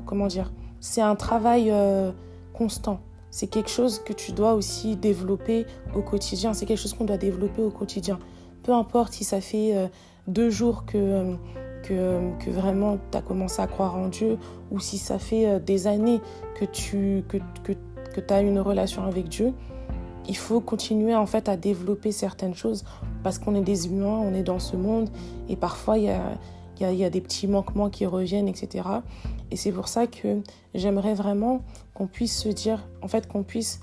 comment 0.07 0.27
dire, 0.27 0.53
c'est 0.81 1.01
un 1.01 1.17
travail 1.17 1.71
euh, 1.71 2.13
constant. 2.53 3.01
C'est 3.31 3.49
quelque 3.49 3.71
chose 3.71 3.99
que 3.99 4.13
tu 4.13 4.33
dois 4.33 4.55
aussi 4.55 4.97
développer 4.97 5.67
au 5.95 6.03
quotidien. 6.03 6.55
C'est 6.55 6.67
quelque 6.67 6.81
chose 6.81 6.95
qu'on 6.95 7.05
doit 7.05 7.17
développer 7.17 7.63
au 7.63 7.71
quotidien. 7.71 8.19
Peu 8.63 8.73
importe 8.73 9.13
si 9.13 9.25
ça 9.25 9.41
fait 9.41 9.91
deux 10.29 10.51
jours 10.51 10.85
que, 10.87 11.37
que, 11.83 12.51
vraiment 12.51 12.99
tu 13.11 13.19
as 13.19 13.23
commencé 13.23 13.61
à 13.61 13.67
croire 13.67 13.97
en 13.97 14.09
Dieu 14.09 14.39
ou 14.71 14.81
si 14.81 14.99
ça 14.99 15.19
fait 15.19 15.47
euh, 15.47 15.59
des 15.59 15.87
années 15.87 16.21
que 16.59 16.65
tu 16.65 17.25
que, 17.29 17.39
que, 17.63 17.73
que 18.15 18.33
as 18.33 18.41
une 18.41 18.59
relation 18.59 19.05
avec 19.05 19.29
Dieu, 19.29 19.53
il 20.29 20.37
faut 20.37 20.61
continuer 20.61 21.15
en 21.15 21.27
fait 21.27 21.49
à 21.49 21.57
développer 21.57 22.13
certaines 22.13 22.55
choses 22.55 22.85
parce 23.23 23.39
qu'on 23.39 23.55
est 23.55 23.63
des 23.63 23.87
humains, 23.87 24.21
on 24.23 24.35
est 24.35 24.43
dans 24.43 24.59
ce 24.59 24.77
monde 24.77 25.11
et 25.49 25.57
parfois 25.57 25.99
il 25.99 26.05
y 26.05 26.11
a, 26.11 26.39
a, 26.83 26.93
y 26.93 27.05
a, 27.05 27.11
des 27.11 27.21
petits 27.21 27.47
manquements 27.47 27.91
qui 27.91 28.07
reviennent, 28.07 28.49
etc. 28.49 28.89
Et 29.51 29.57
c'est 29.57 29.73
pour 29.73 29.89
ça 29.89 30.07
que 30.07 30.41
j'aimerais 30.75 31.15
vraiment 31.15 31.63
qu'on 31.95 32.07
puisse 32.07 32.37
se 32.37 32.49
dire, 32.49 32.89
en 33.03 33.09
fait, 33.09 33.29
qu'on 33.29 33.43
puisse, 33.43 33.81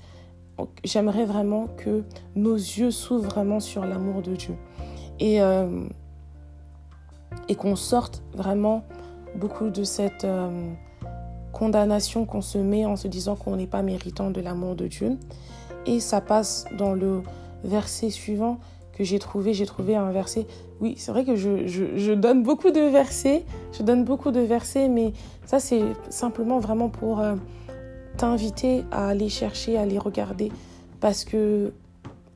j'aimerais 0.84 1.24
vraiment 1.24 1.68
que 1.78 2.04
nos 2.34 2.56
yeux 2.56 2.90
s'ouvrent 2.90 3.30
vraiment 3.30 3.60
sur 3.60 3.86
l'amour 3.86 4.20
de 4.22 4.36
Dieu 4.36 4.54
et, 5.18 5.40
euh, 5.40 5.84
qu'on 7.58 7.76
sorte 7.76 8.22
vraiment 8.32 8.82
beaucoup 9.36 9.68
de 9.68 9.84
cette 9.84 10.24
euh, 10.24 10.72
condamnation 11.52 12.24
qu'on 12.24 12.40
se 12.40 12.58
met 12.58 12.86
en 12.86 12.96
se 12.96 13.08
disant 13.08 13.36
qu'on 13.36 13.56
n'est 13.56 13.66
pas 13.66 13.82
méritant 13.82 14.30
de 14.30 14.40
l'amour 14.40 14.74
de 14.74 14.88
Dieu. 14.88 15.18
Et 15.86 16.00
ça 16.00 16.20
passe 16.20 16.64
dans 16.78 16.94
le 16.94 17.22
verset 17.62 18.10
suivant 18.10 18.58
que 18.92 19.04
j'ai 19.04 19.18
trouvé. 19.18 19.54
J'ai 19.54 19.66
trouvé 19.66 19.96
un 19.96 20.10
verset. 20.10 20.46
Oui, 20.80 20.94
c'est 20.98 21.12
vrai 21.12 21.24
que 21.24 21.36
je, 21.36 21.66
je, 21.66 22.12
donne 22.12 22.42
beaucoup 22.42 22.70
de 22.70 22.80
versets. 22.80 23.44
Je 23.72 23.82
donne 23.82 24.04
beaucoup 24.04 24.30
de 24.30 24.40
versets, 24.40 24.88
mais 24.88 25.12
ça, 25.46 25.60
c'est 25.60 25.82
simplement 26.10 26.58
vraiment 26.58 26.88
pour 26.88 27.20
euh, 27.20 27.34
t'inviter 28.16 28.84
à 28.90 29.08
aller 29.08 29.28
chercher, 29.28 29.78
à 29.78 29.82
aller 29.82 29.98
regarder. 29.98 30.50
Parce 31.00 31.24
que 31.24 31.72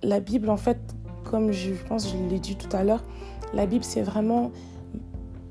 la 0.03 0.21
Bible, 0.21 0.51
en 0.51 0.57
fait, 0.57 0.79
comme 1.25 1.53
je 1.53 1.73
pense, 1.88 2.11
je 2.11 2.16
l'ai 2.31 2.38
dit 2.38 2.57
tout 2.57 2.75
à 2.75 2.85
l'heure, 2.85 3.05
la 3.55 3.66
Bible, 3.66 3.85
c'est 3.85 4.03
vraiment 4.03 4.51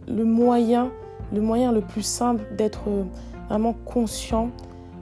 le 0.08 0.24
moyen, 0.24 0.92
le 1.34 1.42
moyen 1.42 1.72
le 1.72 1.82
plus 1.82 2.06
simple 2.06 2.44
d'être 2.56 2.90
vraiment 3.50 3.74
conscient 3.74 4.50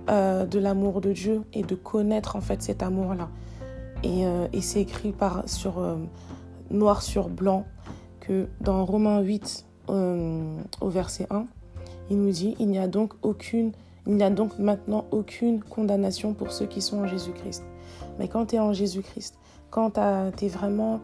euh, 0.09 0.45
de 0.45 0.59
l'amour 0.59 1.01
de 1.01 1.13
Dieu 1.13 1.43
et 1.53 1.63
de 1.63 1.75
connaître 1.75 2.35
en 2.35 2.41
fait 2.41 2.61
cet 2.61 2.83
amour-là. 2.83 3.29
Et, 4.03 4.25
euh, 4.25 4.47
et 4.53 4.61
c'est 4.61 4.81
écrit 4.81 5.11
par, 5.11 5.47
sur, 5.47 5.79
euh, 5.79 5.97
noir 6.69 7.01
sur 7.01 7.29
blanc 7.29 7.65
que 8.19 8.47
dans 8.61 8.85
Romains 8.85 9.21
8 9.21 9.65
au 9.89 10.89
verset 10.89 11.27
1, 11.29 11.45
il 12.09 12.17
nous 12.17 12.31
dit, 12.31 12.55
il 12.59 12.69
n'y 12.69 12.79
a 12.79 12.87
donc 12.87 13.13
aucune, 13.21 13.73
il 14.07 14.15
n'y 14.15 14.23
a 14.23 14.29
donc 14.29 14.57
maintenant 14.57 15.05
aucune 15.11 15.61
condamnation 15.61 16.33
pour 16.33 16.51
ceux 16.51 16.65
qui 16.65 16.81
sont 16.81 16.99
en 16.99 17.07
Jésus-Christ. 17.07 17.63
Mais 18.17 18.27
quand 18.29 18.47
tu 18.47 18.55
es 18.55 18.59
en 18.59 18.71
Jésus-Christ, 18.71 19.37
quand 19.69 19.99
tu 20.37 20.47
vraiment, 20.47 21.01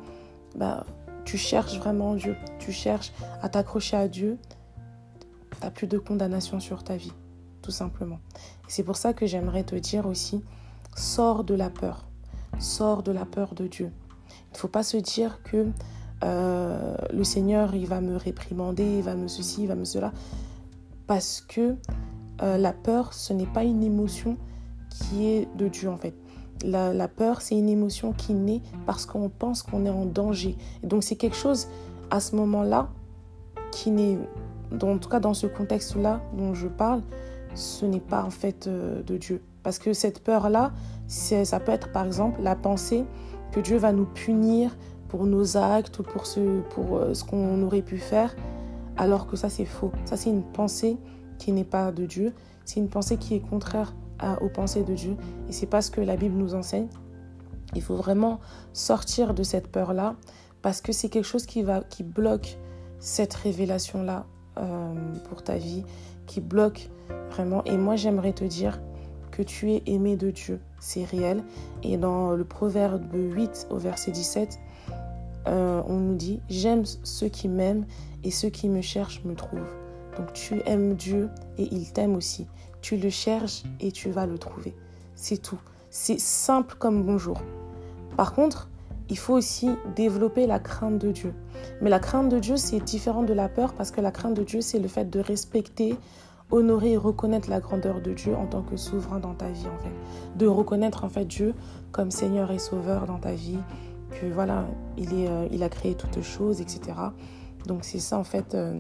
bah, 0.56 0.86
tu 1.26 1.38
cherches 1.38 1.78
vraiment 1.78 2.16
Dieu, 2.16 2.36
tu 2.60 2.72
cherches 2.72 3.12
à 3.42 3.50
t'accrocher 3.50 3.98
à 3.98 4.08
Dieu, 4.08 4.38
tu 5.20 5.62
n'as 5.62 5.72
plus 5.72 5.88
de 5.88 5.98
condamnation 5.98 6.60
sur 6.60 6.84
ta 6.84 6.96
vie 6.96 7.14
tout 7.62 7.72
simplement. 7.72 8.20
C'est 8.68 8.84
pour 8.84 8.98
ça 8.98 9.14
que 9.14 9.26
j'aimerais 9.26 9.64
te 9.64 9.76
dire 9.76 10.08
aussi, 10.08 10.44
sors 10.96 11.44
de 11.44 11.54
la 11.54 11.70
peur, 11.70 12.09
sors 12.60 13.04
de 13.04 13.12
la 13.12 13.26
peur 13.26 13.56
de 13.56 13.68
Dieu. 13.68 13.92
Il 14.52 14.54
ne 14.54 14.58
faut 14.58 14.68
pas 14.68 14.84
se 14.84 14.98
dire 14.98 15.42
que 15.44 15.68
euh, 16.24 16.96
le 17.12 17.24
Seigneur, 17.24 17.74
il 17.76 17.88
va 17.88 18.02
me 18.02 18.16
réprimander, 18.16 18.98
il 18.98 19.04
va 19.04 19.16
me 19.16 19.28
ceci, 19.28 19.64
il 19.64 19.68
va 19.68 19.76
me 19.76 19.86
cela, 19.86 20.12
parce 21.08 21.42
que 21.42 21.76
euh, 22.42 22.58
la 22.58 22.74
peur, 22.74 23.14
ce 23.14 23.34
n'est 23.34 23.46
pas 23.46 23.64
une 23.64 23.84
émotion 23.84 24.38
qui 24.90 25.28
est 25.28 25.48
de 25.56 25.68
Dieu 25.68 25.90
en 25.90 25.98
fait. 25.98 26.14
La, 26.64 27.08
peur, 27.08 27.42
c'est 27.42 27.58
une 27.58 27.70
émotion 27.70 28.12
qui 28.12 28.34
naît 28.34 28.62
parce 28.86 29.06
qu'on 29.06 29.30
pense 29.30 29.64
qu'on 29.64 29.86
est 29.86 29.90
en 29.90 30.06
danger. 30.06 30.58
Et 30.84 30.88
donc 30.88 31.04
c'est 31.04 31.16
quelque 31.16 31.38
chose 31.38 31.68
à 32.12 32.20
ce 32.20 32.36
moment-là 32.36 32.90
qui 33.72 33.92
n'est, 33.92 34.18
en 34.82 34.98
tout 34.98 35.08
cas 35.08 35.22
dans 35.22 35.34
ce 35.34 35.48
contexte-là 35.48 36.22
dont 36.38 36.54
je 36.54 36.68
parle, 36.68 37.02
ce 37.56 37.86
n'est 37.86 38.02
pas 38.02 38.24
en 38.24 38.30
fait 38.30 38.68
euh, 38.68 39.02
de 39.04 39.16
Dieu. 39.16 39.42
Parce 39.64 39.80
que 39.80 39.94
cette 39.94 40.24
peur-là, 40.24 40.72
ça 41.08 41.60
peut 41.60 41.72
être 41.72 41.92
par 41.92 42.06
exemple 42.06 42.42
la 42.42 42.56
pensée 42.56 43.06
que 43.52 43.60
Dieu 43.60 43.78
va 43.78 43.92
nous 43.92 44.06
punir 44.06 44.78
pour 45.08 45.26
nos 45.26 45.58
actes 45.58 46.00
ou 46.00 46.04
pour 46.04 46.26
ce, 46.26 46.62
pour 46.70 46.98
euh, 46.98 47.14
ce 47.14 47.24
qu'on 47.24 47.62
aurait 47.64 47.82
pu 47.82 47.98
faire, 47.98 48.36
alors 48.96 49.28
que 49.28 49.36
ça 49.36 49.50
c'est 49.50 49.66
faux. 49.66 49.92
Ça 50.06 50.18
c'est 50.18 50.30
une 50.30 50.44
pensée 50.44 50.98
qui 51.40 51.52
n'est 51.52 51.64
pas 51.64 51.92
de 51.92 52.06
Dieu, 52.06 52.34
c'est 52.64 52.80
une 52.80 52.90
pensée 52.90 53.18
qui 53.18 53.36
est 53.36 53.40
contraire 53.40 53.96
aux 54.42 54.50
pensées 54.50 54.84
de 54.84 54.94
Dieu 54.94 55.16
et 55.48 55.54
c'est 55.54 55.66
pas 55.66 55.82
ce 55.82 55.90
que 55.90 56.02
la 56.02 56.18
Bible 56.18 56.36
nous 56.36 56.54
enseigne. 56.54 56.90
Il 57.74 57.82
faut 57.82 57.96
vraiment 57.96 58.42
sortir 58.74 59.34
de 59.34 59.44
cette 59.44 59.70
peur-là 59.70 60.16
parce 60.62 60.82
que 60.82 60.92
c'est 60.92 61.10
quelque 61.10 61.26
chose 61.26 61.46
qui, 61.46 61.64
va, 61.64 61.82
qui 61.82 62.04
bloque 62.04 62.58
cette 63.00 63.34
révélation-là 63.34 64.26
euh, 64.58 64.94
pour 65.30 65.44
ta 65.44 65.56
vie, 65.56 65.86
qui 66.26 66.42
bloque 66.42 66.90
vraiment. 67.32 67.64
Et 67.66 67.78
moi, 67.78 67.96
j'aimerais 67.96 68.34
te 68.34 68.44
dire 68.44 68.82
que 69.40 69.44
tu 69.44 69.72
es 69.72 69.84
aimé 69.86 70.18
de 70.18 70.32
Dieu. 70.32 70.60
C'est 70.82 71.06
réel. 71.06 71.46
Et 71.82 71.96
dans 71.96 72.32
le 72.32 72.44
proverbe 72.44 73.06
8 73.14 73.68
au 73.70 73.78
verset 73.78 74.12
17, 74.12 74.60
euh, 75.48 75.82
on 75.88 75.96
nous 75.96 76.16
dit, 76.16 76.42
j'aime 76.50 76.84
ceux 77.04 77.30
qui 77.30 77.48
m'aiment 77.48 77.86
et 78.26 78.32
ceux 78.32 78.50
qui 78.50 78.68
me 78.68 78.82
cherchent 78.82 79.24
me 79.24 79.36
trouvent. 79.36 79.74
Donc 80.18 80.34
tu 80.34 80.62
aimes 80.66 80.96
Dieu 80.96 81.30
et 81.58 81.74
il 81.74 81.90
t'aime 81.94 82.18
aussi. 82.18 82.48
Tu 82.82 82.98
le 82.98 83.10
cherches 83.10 83.64
et 83.80 83.94
tu 83.94 84.10
vas 84.10 84.26
le 84.26 84.38
trouver. 84.38 84.76
C'est 85.16 85.42
tout. 85.42 85.60
C'est 85.90 86.20
simple 86.20 86.76
comme 86.78 87.04
bonjour. 87.04 87.42
Par 88.18 88.34
contre, 88.34 88.68
il 89.08 89.18
faut 89.18 89.36
aussi 89.36 89.70
développer 89.96 90.48
la 90.48 90.60
crainte 90.60 90.98
de 90.98 91.14
Dieu. 91.14 91.34
Mais 91.82 91.90
la 91.90 92.00
crainte 92.00 92.28
de 92.28 92.40
Dieu, 92.40 92.58
c'est 92.58 92.82
différent 92.82 93.24
de 93.24 93.34
la 93.34 93.48
peur 93.48 93.72
parce 93.74 93.92
que 93.92 94.02
la 94.02 94.12
crainte 94.12 94.34
de 94.34 94.44
Dieu, 94.44 94.60
c'est 94.60 94.80
le 94.80 94.90
fait 94.90 95.10
de 95.10 95.22
respecter, 95.22 95.96
honorer 96.52 96.94
et 96.94 96.98
reconnaître 96.98 97.50
la 97.50 97.60
grandeur 97.60 98.02
de 98.02 98.14
Dieu 98.14 98.36
en 98.36 98.46
tant 98.46 98.62
que 98.62 98.78
souverain 98.78 99.20
dans 99.20 99.34
ta 99.34 99.50
vie, 99.50 99.68
en 99.68 99.84
fait. 99.84 99.94
De 100.38 100.48
reconnaître, 100.48 101.04
en 101.04 101.10
fait, 101.10 101.26
Dieu 101.26 101.54
comme 101.92 102.12
Seigneur 102.12 102.52
et 102.52 102.60
Sauveur 102.60 103.06
dans 103.06 103.20
ta 103.20 103.34
vie, 103.34 103.60
que 104.12 104.26
voilà, 104.28 104.66
il, 104.98 105.10
euh, 105.14 105.66
a 105.66 105.70
créé 105.70 105.96
toutes 105.96 106.22
choses, 106.22 106.62
etc. 106.62 106.82
Donc, 107.68 107.84
c'est 107.84 108.00
ça, 108.00 108.18
en 108.18 108.24
fait, 108.24 108.56
euh, 108.56 108.80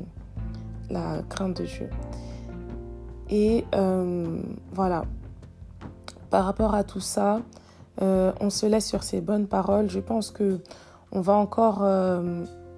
la 0.89 1.21
crainte 1.29 1.57
de 1.61 1.65
Dieu. 1.65 1.89
Et 3.29 3.65
euh, 3.75 4.41
voilà, 4.71 5.03
par 6.29 6.45
rapport 6.45 6.73
à 6.73 6.83
tout 6.83 7.01
ça, 7.01 7.41
on 8.01 8.49
se 8.49 8.65
laisse 8.65 8.87
sur 8.87 9.03
ces 9.03 9.19
bonnes 9.19 9.45
paroles. 9.45 9.89
Je 9.89 9.99
pense 9.99 10.31
que 10.31 10.61
on 11.11 11.19
va 11.19 11.33
encore 11.33 11.83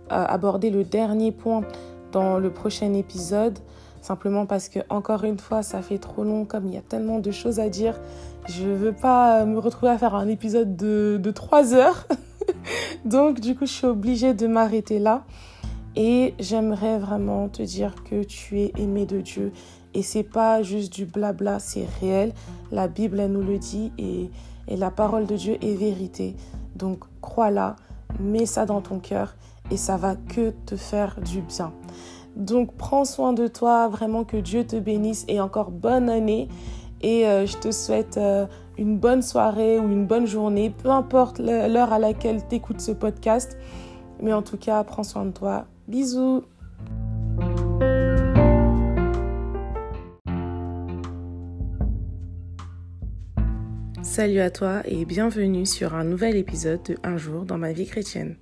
aborder 0.10 0.72
le 0.72 0.84
dernier 0.84 1.32
point 1.32 1.62
dans 2.12 2.40
le 2.40 2.52
prochain 2.52 2.94
épisode. 2.96 3.60
Simplement 4.02 4.46
parce 4.46 4.70
que, 4.70 4.80
encore 4.90 5.24
une 5.24 5.40
fois, 5.40 5.64
ça 5.64 5.82
fait 5.82 5.98
trop 5.98 6.24
long, 6.24 6.46
comme 6.46 6.68
il 6.68 6.74
y 6.74 6.78
a 6.78 6.82
tellement 6.82 7.20
de 7.20 7.32
choses 7.32 7.60
à 7.60 7.70
dire. 7.70 8.00
Je 8.50 8.68
ne 8.68 8.76
veux 8.76 8.94
pas 8.94 9.46
me 9.46 9.60
retrouver 9.60 9.92
à 9.92 9.98
faire 9.98 10.16
un 10.16 10.28
épisode 10.28 10.76
de, 10.76 11.20
de 11.22 11.32
3 11.32 11.74
heures. 11.74 12.08
Donc, 13.06 13.40
du 13.40 13.56
coup, 13.56 13.66
je 13.66 13.72
suis 13.72 13.88
obligée 13.88 14.34
de 14.34 14.48
m'arrêter 14.48 15.00
là. 15.00 15.24
Et 15.96 16.34
j'aimerais 16.40 17.00
vraiment 17.00 17.50
te 17.50 17.62
dire 17.62 17.96
que 18.04 18.24
tu 18.24 18.60
es 18.60 18.72
aimé 18.78 19.06
de 19.06 19.22
Dieu. 19.22 19.52
Et 19.94 20.04
c'est 20.04 20.24
pas 20.24 20.64
juste 20.64 20.94
du 20.94 21.06
blabla, 21.06 21.60
c'est 21.60 21.86
réel. 22.00 22.34
La 22.72 22.88
Bible, 22.88 23.20
elle 23.20 23.34
nous 23.34 23.44
le 23.44 23.58
dit. 23.58 23.92
Et 23.98 24.32
et 24.72 24.78
la 24.78 24.90
parole 24.90 25.26
de 25.26 25.36
Dieu 25.36 25.58
est 25.62 25.76
vérité. 25.76 26.36
Donc 26.76 27.04
crois-la, 27.22 27.76
mets 28.20 28.46
ça 28.46 28.66
dans 28.66 28.82
ton 28.82 29.00
cœur 29.00 29.36
et 29.70 29.78
ça 29.78 29.98
va 29.98 30.16
que 30.16 30.52
te 30.66 30.76
faire 30.76 31.20
du 31.22 31.42
bien. 31.42 31.74
Donc 32.36 32.76
prends 32.76 33.06
soin 33.06 33.34
de 33.34 33.48
toi, 33.48 33.88
vraiment 33.88 34.24
que 34.24 34.38
Dieu 34.38 34.66
te 34.66 34.76
bénisse 34.78 35.26
et 35.28 35.40
encore 35.40 35.72
bonne 35.72 36.10
année. 36.10 36.48
Et 37.02 37.28
euh, 37.28 37.46
je 37.46 37.58
te 37.58 37.72
souhaite 37.72 38.18
euh, 38.18 38.46
une 38.78 38.98
bonne 38.98 39.22
soirée 39.22 39.80
ou 39.80 39.92
une 39.92 40.06
bonne 40.06 40.28
journée, 40.28 40.70
peu 40.70 40.90
importe 40.90 41.40
l'heure 41.40 41.94
à 41.94 42.00
laquelle 42.00 42.42
tu 42.48 42.56
écoutes 42.56 42.82
ce 42.82 42.92
podcast. 42.92 43.58
Mais 44.22 44.34
en 44.34 44.42
tout 44.42 44.58
cas, 44.58 44.84
prends 44.84 45.04
soin 45.04 45.26
de 45.26 45.32
toi. 45.32 45.66
Bisous 45.88 46.44
Salut 54.04 54.40
à 54.40 54.50
toi 54.50 54.82
et 54.86 55.06
bienvenue 55.06 55.66
sur 55.66 55.96
un 55.96 56.04
nouvel 56.04 56.36
épisode 56.36 56.84
de 56.84 56.98
Un 57.04 57.18
jour 57.18 57.46
dans 57.46 57.58
ma 57.58 57.72
vie 57.72 57.86
chrétienne. 57.86 58.36